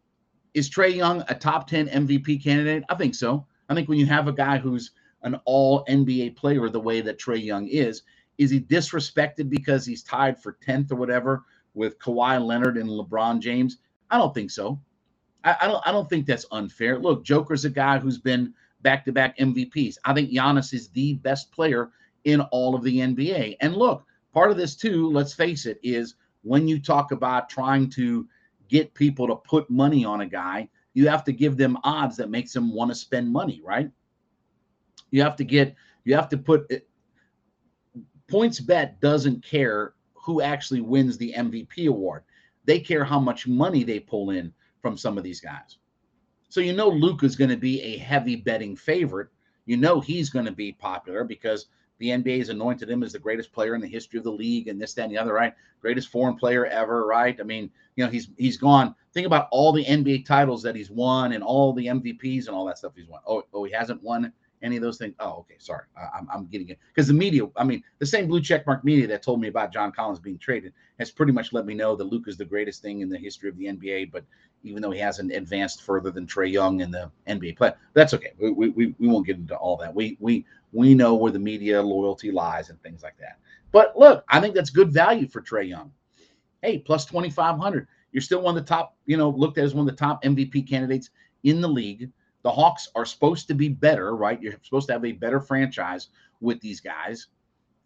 is 0.55 0.71
Trae 0.71 0.95
Young 0.95 1.25
a 1.29 1.35
top 1.35 1.69
10 1.69 1.89
MVP 1.89 2.43
candidate? 2.43 2.85
I 2.89 2.95
think 2.95 3.15
so. 3.15 3.47
I 3.69 3.75
think 3.75 3.89
when 3.89 3.99
you 3.99 4.07
have 4.07 4.29
a 4.29 4.33
guy 4.33 4.59
who's 4.59 4.93
an 5.23 5.39
all 5.45 5.85
NBA 5.87 6.37
player 6.37 6.69
the 6.69 6.81
way 6.81 7.01
that 7.01 7.19
Trae 7.19 7.43
Young 7.43 7.67
is, 7.67 8.03
is 8.39 8.51
he 8.51 8.61
disrespected 8.61 9.51
because 9.51 9.85
he's 9.85 10.03
tied 10.03 10.41
for 10.41 10.57
10th 10.67 10.93
or 10.93 10.97
whatever 10.97 11.45
with 11.75 11.99
Kawhi 11.99 12.45
Leonard 12.45 12.77
and 12.77 12.89
LeBron 12.89 13.41
James? 13.41 13.79
I 14.11 14.19
don't 14.19 14.33
think 14.33 14.51
so. 14.51 14.81
I, 15.45 15.57
I 15.63 15.67
don't 15.67 15.87
I 15.87 15.93
don't 15.93 16.09
think 16.09 16.27
that's 16.27 16.47
unfair. 16.53 16.99
Look, 16.99 17.25
Joker's 17.25 17.65
a 17.65 17.71
guy 17.71 17.99
who's 17.99 18.19
been 18.19 18.55
back-to-back 18.83 19.37
MVPs. 19.39 19.97
I 20.05 20.15
think 20.15 20.31
Giannis 20.31 20.73
is 20.73 20.89
the 20.89 21.15
best 21.15 21.51
player 21.51 21.91
in 22.25 22.41
all 22.53 22.75
of 22.75 22.83
the 22.83 22.99
NBA. 22.99 23.57
And 23.61 23.77
look, 23.77 24.05
part 24.33 24.51
of 24.51 24.57
this 24.57 24.77
too, 24.77 25.11
let's 25.11 25.33
face 25.33 25.67
it, 25.67 25.81
is 25.83 26.15
when 26.43 26.69
you 26.69 26.81
talk 26.81 27.11
about 27.11 27.49
trying 27.49 27.91
to 27.91 28.29
get 28.69 28.95
people 28.95 29.27
to 29.27 29.37
put 29.37 29.69
money 29.69 30.05
on 30.05 30.21
a 30.21 30.27
guy, 30.27 30.69
you 30.95 31.09
have 31.09 31.25
to 31.25 31.33
give 31.33 31.57
them 31.57 31.79
odds 31.85 32.17
that 32.17 32.31
makes 32.31 32.53
them 32.53 32.73
want 32.73 32.91
to 32.91 32.95
spend 32.95 33.33
money, 33.33 33.61
right? 33.65 33.91
You 35.11 35.23
have 35.23 35.37
to 35.37 35.45
get 35.45 35.75
you 36.05 36.15
have 36.15 36.29
to 36.31 36.39
put 36.39 36.71
PointsBet 38.31 39.01
doesn't 39.01 39.45
care 39.45 39.95
who 40.15 40.43
actually 40.43 40.83
wins 40.83 41.17
the 41.17 41.33
MVP 41.37 41.89
award. 41.89 42.25
They 42.65 42.79
care 42.79 43.05
how 43.05 43.19
much 43.19 43.47
money 43.47 43.85
they 43.85 44.01
pull 44.01 44.31
in 44.31 44.53
from 44.81 44.97
some 44.97 45.19
of 45.19 45.25
these 45.25 45.41
guys. 45.41 45.79
So 46.49 46.61
you 46.61 46.73
know 46.73 46.89
Luke 46.89 47.23
is 47.25 47.37
going 47.37 47.51
to 47.51 47.57
be 47.57 47.83
a 47.83 47.99
heavy 47.99 48.37
betting 48.37 48.77
favorite. 48.77 49.29
You 49.67 49.77
know 49.77 50.01
he's 50.01 50.31
going 50.31 50.47
to 50.47 50.53
be 50.53 50.73
popular 50.73 51.25
because 51.25 51.67
the 51.99 52.09
NBA 52.11 52.39
has 52.39 52.49
anointed 52.49 52.89
him 52.89 53.03
as 53.03 53.13
the 53.13 53.19
greatest 53.19 53.53
player 53.53 53.75
in 53.75 53.81
the 53.81 53.89
history 53.89 54.19
of 54.19 54.25
the 54.25 54.33
league 54.33 54.69
and 54.69 54.81
this, 54.81 54.95
that, 54.95 55.03
and 55.03 55.13
the 55.13 55.19
other, 55.19 55.33
right? 55.33 55.53
Greatest 55.81 56.09
foreign 56.09 56.37
player 56.37 56.65
ever, 56.67 57.07
right? 57.07 57.37
I 57.41 57.43
mean, 57.43 57.71
you 57.97 58.05
know, 58.05 58.11
he's 58.11 58.29
he's 58.39 58.57
gone. 58.57 58.95
Think 59.13 59.27
about 59.27 59.49
all 59.51 59.73
the 59.73 59.85
NBA 59.85 60.25
titles 60.25 60.63
that 60.63 60.77
he's 60.77 60.91
won 60.91 61.33
and 61.33 61.43
all 61.43 61.73
the 61.73 61.87
MVPs 61.87 62.47
and 62.47 62.55
all 62.55 62.65
that 62.67 62.79
stuff 62.79 62.93
he's 62.97 63.09
won. 63.09 63.21
Oh, 63.27 63.43
oh, 63.53 63.65
he 63.65 63.73
hasn't 63.73 64.03
won 64.03 64.33
any 64.63 64.77
of 64.77 64.83
those 64.83 64.99
things. 64.99 65.15
Oh, 65.19 65.39
okay, 65.41 65.57
sorry, 65.59 65.85
I, 65.97 66.19
am 66.19 66.29
I'm 66.33 66.47
getting 66.47 66.69
it 66.69 66.79
because 66.89 67.09
the 67.09 67.15
media. 67.15 67.43
I 67.57 67.65
mean, 67.65 67.83
the 67.99 68.07
same 68.07 68.29
blue 68.29 68.41
checkmark 68.41 68.85
media 68.85 69.07
that 69.09 69.23
told 69.23 69.41
me 69.41 69.49
about 69.49 69.73
John 69.73 69.93
Collins 69.93 70.21
being 70.21 70.39
traded 70.39 70.73
has 70.99 71.11
pretty 71.11 71.33
much 71.33 71.53
let 71.53 71.67
me 71.67 71.75
know 71.75 71.97
that 71.97 72.05
Luke 72.05 72.25
is 72.27 72.37
the 72.37 72.45
greatest 72.45 72.83
thing 72.83 73.01
in 73.01 73.09
the 73.09 73.19
history 73.19 73.49
of 73.49 73.57
the 73.57 73.67
NBA. 73.67 74.13
But 74.13 74.25
even 74.63 74.83
though 74.83 74.91
he 74.91 74.99
hasn't 74.99 75.33
advanced 75.33 75.83
further 75.83 76.11
than 76.11 76.27
Trae 76.27 76.51
Young 76.51 76.81
in 76.81 76.91
the 76.91 77.11
NBA 77.27 77.57
play. 77.57 77.73
That's 77.95 78.15
okay. 78.15 78.33
We, 78.39 78.51
we, 78.51 78.69
we 78.69 79.09
won't 79.09 79.27
get 79.27 79.37
into 79.37 79.57
all 79.57 79.77
that. 79.79 79.95
We 79.95 80.17
we 80.21 80.45
we 80.73 80.95
know 80.95 81.15
where 81.15 81.33
the 81.33 81.39
media 81.39 81.81
loyalty 81.83 82.31
lies 82.31 82.71
and 82.71 82.81
things 82.83 83.03
like 83.03 83.17
that. 83.19 83.39
But 83.73 83.99
look, 83.99 84.25
I 84.29 84.41
think 84.41 84.55
that's 84.55 84.71
good 84.71 84.93
value 84.93 85.27
for 85.27 85.41
Trae 85.41 85.69
Young. 85.69 85.93
Hey, 86.63 86.79
plus 86.79 87.07
2,500. 87.07 87.87
You're 88.13 88.23
still 88.23 88.41
one 88.41 88.57
of 88.57 88.65
the 88.65 88.69
top, 88.69 88.97
you 89.07 89.17
know, 89.17 89.31
looked 89.31 89.59
at 89.59 89.65
as 89.65 89.75
one 89.75 89.89
of 89.89 89.95
the 89.95 89.99
top 89.99 90.23
MVP 90.25 90.69
candidates 90.69 91.11
in 91.45 91.61
the 91.61 91.69
league. 91.69 92.11
The 92.43 92.51
Hawks 92.51 92.89
are 92.95 93.05
supposed 93.05 93.49
to 93.49 93.55
be 93.55 93.69
better, 93.69 94.17
right? 94.17 94.41
You're 94.41 94.55
supposed 94.63 94.87
to 94.89 94.95
have 94.95 95.05
a 95.05 95.13
better 95.13 95.41
franchise 95.41 96.09
with 96.41 96.61
these 96.61 96.81
guys. 96.81 97.29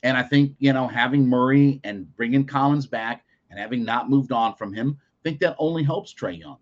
And 0.03 0.17
I 0.17 0.23
think, 0.23 0.55
you 0.59 0.73
know, 0.73 0.87
having 0.87 1.27
Murray 1.27 1.81
and 1.85 2.15
bringing 2.17 2.45
Collins 2.45 2.87
back 2.87 3.25
and 3.51 3.59
having 3.59 3.85
not 3.85 4.11
moved 4.11 4.33
on 4.33 4.55
from 4.55 4.73
him, 4.73 4.99
think 5.25 5.41
that 5.41 5.57
only 5.59 5.83
helps 5.83 6.15
Trae 6.15 6.39
Young. 6.39 6.59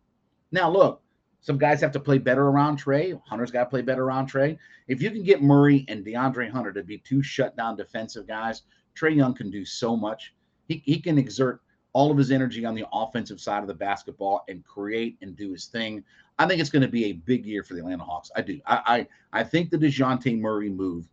Now, 0.52 0.70
look, 0.70 1.02
some 1.40 1.58
guys 1.58 1.80
have 1.80 1.92
to 1.92 2.00
play 2.00 2.18
better 2.18 2.48
around 2.48 2.82
Trae. 2.82 3.20
Hunter's 3.26 3.50
got 3.50 3.64
to 3.64 3.70
play 3.70 3.82
better 3.82 4.04
around 4.04 4.30
Trae. 4.30 4.58
If 4.88 5.00
you 5.00 5.10
can 5.10 5.22
get 5.22 5.42
Murray 5.42 5.84
and 5.88 6.04
DeAndre 6.04 6.50
Hunter 6.50 6.72
to 6.72 6.82
be 6.82 6.98
two 6.98 7.22
shutdown 7.22 7.76
defensive 7.76 8.26
guys, 8.26 8.62
Trae 8.94 9.16
Young 9.16 9.34
can 9.34 9.50
do 9.50 9.64
so 9.64 9.96
much. 9.96 10.34
He, 10.68 10.82
he 10.84 11.00
can 11.00 11.18
exert 11.18 11.62
all 11.92 12.10
of 12.10 12.18
his 12.18 12.30
energy 12.30 12.64
on 12.64 12.74
the 12.74 12.86
offensive 12.92 13.40
side 13.40 13.62
of 13.62 13.68
the 13.68 13.74
basketball 13.74 14.44
and 14.48 14.64
create 14.64 15.16
and 15.22 15.36
do 15.36 15.50
his 15.52 15.66
thing. 15.66 16.04
I 16.38 16.46
think 16.46 16.60
it's 16.60 16.70
going 16.70 16.82
to 16.82 16.88
be 16.88 17.06
a 17.06 17.12
big 17.12 17.44
year 17.44 17.62
for 17.62 17.74
the 17.74 17.80
Atlanta 17.80 18.04
Hawks. 18.04 18.30
I 18.36 18.42
do. 18.42 18.60
I 18.66 19.06
I, 19.32 19.40
I 19.40 19.44
think 19.44 19.70
the 19.70 19.78
DeJounte 19.78 20.38
Murray 20.38 20.68
move 20.68 21.08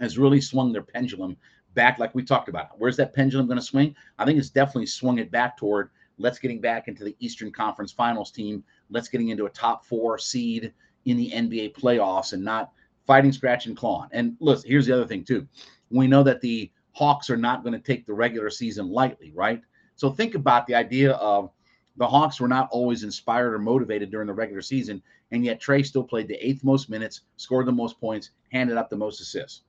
has 0.00 0.18
really 0.18 0.40
swung 0.40 0.72
their 0.72 0.82
pendulum 0.82 1.36
back, 1.74 1.98
like 1.98 2.14
we 2.14 2.22
talked 2.22 2.48
about. 2.48 2.78
Where's 2.78 2.96
that 2.96 3.14
pendulum 3.14 3.46
going 3.46 3.58
to 3.58 3.64
swing? 3.64 3.94
I 4.18 4.24
think 4.24 4.38
it's 4.38 4.50
definitely 4.50 4.86
swung 4.86 5.18
it 5.18 5.30
back 5.30 5.56
toward 5.56 5.90
let's 6.18 6.38
getting 6.38 6.60
back 6.60 6.88
into 6.88 7.04
the 7.04 7.16
Eastern 7.20 7.50
Conference 7.50 7.92
Finals 7.92 8.30
team. 8.30 8.62
Let's 8.90 9.08
getting 9.08 9.28
into 9.28 9.46
a 9.46 9.50
top 9.50 9.84
four 9.84 10.18
seed 10.18 10.72
in 11.04 11.16
the 11.16 11.30
NBA 11.30 11.74
playoffs 11.74 12.32
and 12.32 12.44
not 12.44 12.72
fighting, 13.06 13.32
scratch, 13.32 13.66
and 13.66 13.76
clawing. 13.76 14.10
And 14.12 14.36
look, 14.40 14.64
here's 14.64 14.86
the 14.86 14.94
other 14.94 15.06
thing 15.06 15.24
too. 15.24 15.46
We 15.90 16.06
know 16.06 16.22
that 16.24 16.40
the 16.40 16.70
Hawks 16.92 17.30
are 17.30 17.36
not 17.36 17.62
going 17.62 17.72
to 17.72 17.78
take 17.78 18.06
the 18.06 18.12
regular 18.12 18.50
season 18.50 18.90
lightly, 18.90 19.32
right? 19.34 19.62
So 19.96 20.10
think 20.10 20.34
about 20.34 20.66
the 20.66 20.74
idea 20.74 21.12
of 21.12 21.50
the 21.96 22.06
Hawks 22.06 22.40
were 22.40 22.48
not 22.48 22.68
always 22.70 23.02
inspired 23.02 23.54
or 23.54 23.58
motivated 23.58 24.10
during 24.10 24.26
the 24.26 24.32
regular 24.32 24.62
season, 24.62 25.02
and 25.32 25.44
yet 25.44 25.60
Trae 25.60 25.84
still 25.84 26.04
played 26.04 26.28
the 26.28 26.46
eighth 26.46 26.62
most 26.62 26.88
minutes, 26.88 27.22
scored 27.36 27.66
the 27.66 27.72
most 27.72 28.00
points, 28.00 28.30
handed 28.52 28.76
up 28.76 28.88
the 28.88 28.96
most 28.96 29.20
assists. 29.20 29.62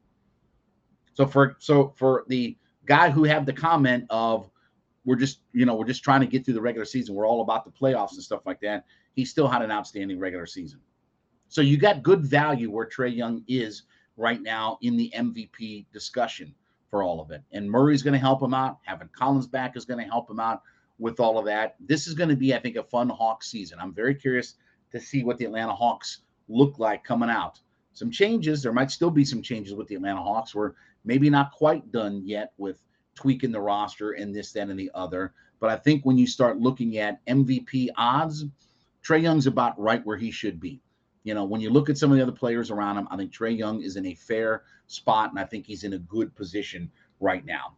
So 1.13 1.25
for 1.25 1.57
so 1.59 1.93
for 1.97 2.23
the 2.27 2.55
guy 2.85 3.09
who 3.09 3.23
had 3.23 3.45
the 3.45 3.53
comment 3.53 4.05
of 4.09 4.49
we're 5.09 5.15
just 5.15 5.39
you 5.53 5.65
know 5.65 5.73
we're 5.73 5.87
just 5.87 6.03
trying 6.03 6.21
to 6.21 6.27
get 6.27 6.45
through 6.45 6.53
the 6.53 6.61
regular 6.61 6.85
season, 6.85 7.15
we're 7.15 7.27
all 7.27 7.41
about 7.41 7.65
the 7.65 7.71
playoffs 7.71 8.13
and 8.13 8.21
stuff 8.21 8.45
like 8.45 8.59
that. 8.61 8.85
He 9.15 9.25
still 9.25 9.47
had 9.47 9.63
an 9.63 9.71
outstanding 9.71 10.19
regular 10.19 10.45
season. 10.45 10.79
So 11.47 11.61
you 11.61 11.77
got 11.77 12.03
good 12.03 12.23
value 12.23 12.69
where 12.69 12.85
Trae 12.85 13.15
Young 13.15 13.43
is 13.47 13.83
right 14.17 14.39
now 14.39 14.77
in 14.83 14.97
the 14.97 15.11
MVP 15.15 15.87
discussion 15.91 16.53
for 16.91 17.01
all 17.01 17.19
of 17.19 17.31
it. 17.31 17.41
And 17.51 17.67
Murray's 17.67 18.03
going 18.03 18.13
to 18.13 18.19
help 18.19 18.43
him 18.43 18.53
out. 18.53 18.77
Having 18.83 19.09
Collins 19.17 19.47
back 19.47 19.75
is 19.75 19.83
going 19.83 19.99
to 19.99 20.05
help 20.05 20.29
him 20.29 20.39
out 20.39 20.61
with 20.99 21.19
all 21.19 21.39
of 21.39 21.45
that. 21.45 21.75
This 21.79 22.05
is 22.05 22.13
going 22.13 22.29
to 22.29 22.35
be, 22.35 22.53
I 22.53 22.59
think, 22.59 22.75
a 22.75 22.83
fun 22.83 23.09
Hawks 23.09 23.49
season. 23.49 23.79
I'm 23.81 23.95
very 23.95 24.13
curious 24.13 24.57
to 24.91 24.99
see 24.99 25.23
what 25.23 25.39
the 25.39 25.45
Atlanta 25.45 25.73
Hawks 25.73 26.19
look 26.49 26.77
like 26.77 27.03
coming 27.03 27.31
out. 27.31 27.59
Some 27.93 28.11
changes. 28.11 28.61
There 28.61 28.73
might 28.73 28.91
still 28.91 29.09
be 29.09 29.25
some 29.25 29.41
changes 29.41 29.73
with 29.73 29.87
the 29.87 29.95
Atlanta 29.95 30.21
Hawks. 30.21 30.53
We're 30.53 30.73
maybe 31.03 31.31
not 31.31 31.51
quite 31.51 31.91
done 31.91 32.21
yet 32.23 32.53
with 32.59 32.83
tweaking 33.19 33.51
the 33.51 33.59
roster 33.59 34.11
and 34.11 34.33
this, 34.33 34.53
that, 34.53 34.69
and 34.69 34.79
the 34.79 34.89
other. 34.93 35.33
But 35.59 35.69
I 35.69 35.75
think 35.75 36.05
when 36.05 36.17
you 36.17 36.25
start 36.25 36.59
looking 36.59 36.97
at 36.97 37.23
MVP 37.25 37.89
odds, 37.97 38.45
Trae 39.05 39.21
Young's 39.21 39.45
about 39.45 39.79
right 39.79 40.05
where 40.05 40.15
he 40.17 40.31
should 40.31 40.59
be. 40.59 40.79
You 41.23 41.33
know, 41.33 41.43
when 41.43 41.59
you 41.59 41.69
look 41.69 41.89
at 41.89 41.97
some 41.97 42.11
of 42.11 42.17
the 42.17 42.23
other 42.23 42.31
players 42.31 42.71
around 42.71 42.97
him, 42.97 43.07
I 43.11 43.17
think 43.17 43.33
Trae 43.33 43.57
Young 43.57 43.81
is 43.81 43.97
in 43.97 44.05
a 44.05 44.15
fair 44.15 44.63
spot, 44.87 45.31
and 45.31 45.39
I 45.39 45.43
think 45.43 45.65
he's 45.65 45.83
in 45.83 45.93
a 45.93 45.99
good 45.99 46.33
position 46.33 46.89
right 47.19 47.45
now. 47.45 47.75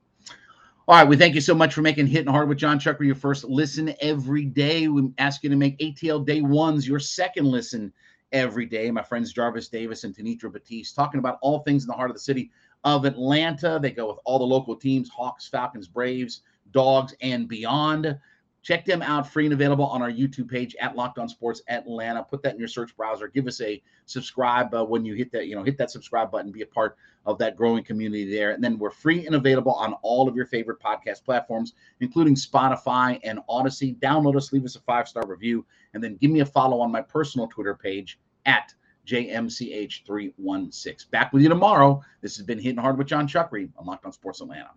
All 0.87 0.95
right, 0.95 1.07
we 1.07 1.17
thank 1.17 1.33
you 1.33 1.41
so 1.41 1.55
much 1.55 1.73
for 1.73 1.81
making 1.81 2.07
Hitting 2.07 2.31
Hard 2.31 2.49
with 2.49 2.59
Jon 2.59 2.79
Chuckery 2.79 3.07
your 3.07 3.15
first 3.15 3.43
listen 3.45 3.95
every 3.99 4.45
day. 4.45 4.87
We 4.87 5.09
ask 5.17 5.43
you 5.43 5.49
to 5.49 5.55
make 5.55 5.79
ATL 5.79 6.23
Day 6.23 6.41
Ones 6.41 6.87
your 6.87 6.99
second 6.99 7.45
listen 7.45 7.91
every 8.31 8.65
day. 8.67 8.91
My 8.91 9.01
friends 9.01 9.33
Jarvis 9.33 9.69
Davis 9.69 10.03
and 10.03 10.15
Tanitra 10.15 10.51
Batiste 10.51 10.95
talking 10.95 11.19
about 11.19 11.39
all 11.41 11.59
things 11.59 11.83
in 11.83 11.87
the 11.87 11.93
heart 11.93 12.11
of 12.11 12.15
the 12.15 12.21
city 12.21 12.51
of 12.83 13.05
Atlanta. 13.05 13.79
They 13.81 13.91
go 13.91 14.07
with 14.07 14.17
all 14.25 14.39
the 14.39 14.45
local 14.45 14.75
teams 14.75 15.09
Hawks, 15.09 15.47
Falcons, 15.47 15.87
Braves, 15.87 16.41
Dogs, 16.71 17.13
and 17.21 17.47
beyond. 17.47 18.17
Check 18.63 18.85
them 18.85 19.01
out 19.01 19.27
free 19.27 19.45
and 19.45 19.53
available 19.53 19.85
on 19.85 20.03
our 20.03 20.11
YouTube 20.11 20.47
page 20.47 20.75
at 20.79 20.95
Locked 20.95 21.17
On 21.17 21.27
Sports 21.27 21.63
Atlanta. 21.67 22.21
Put 22.21 22.43
that 22.43 22.53
in 22.53 22.59
your 22.59 22.67
search 22.67 22.95
browser. 22.95 23.27
Give 23.27 23.47
us 23.47 23.59
a 23.59 23.81
subscribe 24.05 24.71
uh, 24.75 24.85
when 24.85 25.03
you 25.03 25.15
hit 25.15 25.31
that, 25.31 25.47
you 25.47 25.55
know, 25.55 25.63
hit 25.63 25.79
that 25.79 25.89
subscribe 25.89 26.29
button, 26.29 26.51
be 26.51 26.61
a 26.61 26.67
part 26.67 26.95
of 27.25 27.39
that 27.39 27.55
growing 27.55 27.83
community 27.83 28.31
there. 28.31 28.51
And 28.51 28.63
then 28.63 28.77
we're 28.77 28.91
free 28.91 29.25
and 29.25 29.35
available 29.35 29.73
on 29.73 29.93
all 30.03 30.27
of 30.27 30.35
your 30.35 30.45
favorite 30.45 30.79
podcast 30.79 31.23
platforms, 31.23 31.73
including 32.01 32.35
Spotify 32.35 33.19
and 33.23 33.39
Audacy. 33.49 33.97
Download 33.97 34.35
us, 34.35 34.53
leave 34.53 34.65
us 34.65 34.75
a 34.75 34.81
five 34.81 35.07
star 35.07 35.25
review, 35.25 35.65
and 35.95 36.03
then 36.03 36.17
give 36.17 36.29
me 36.29 36.41
a 36.41 36.45
follow 36.45 36.81
on 36.81 36.91
my 36.91 37.01
personal 37.01 37.47
Twitter 37.47 37.73
page 37.73 38.19
at 38.45 38.75
JMCH316. 39.11 41.11
Back 41.11 41.33
with 41.33 41.43
you 41.43 41.49
tomorrow. 41.49 42.01
This 42.21 42.37
has 42.37 42.45
been 42.45 42.59
Hitting 42.59 42.79
Hard 42.79 42.97
with 42.97 43.07
Jon 43.07 43.27
Chuckery 43.27 43.69
on 43.77 43.85
Locked 43.85 44.05
On 44.05 44.13
Sports 44.13 44.39
Atlanta. 44.41 44.71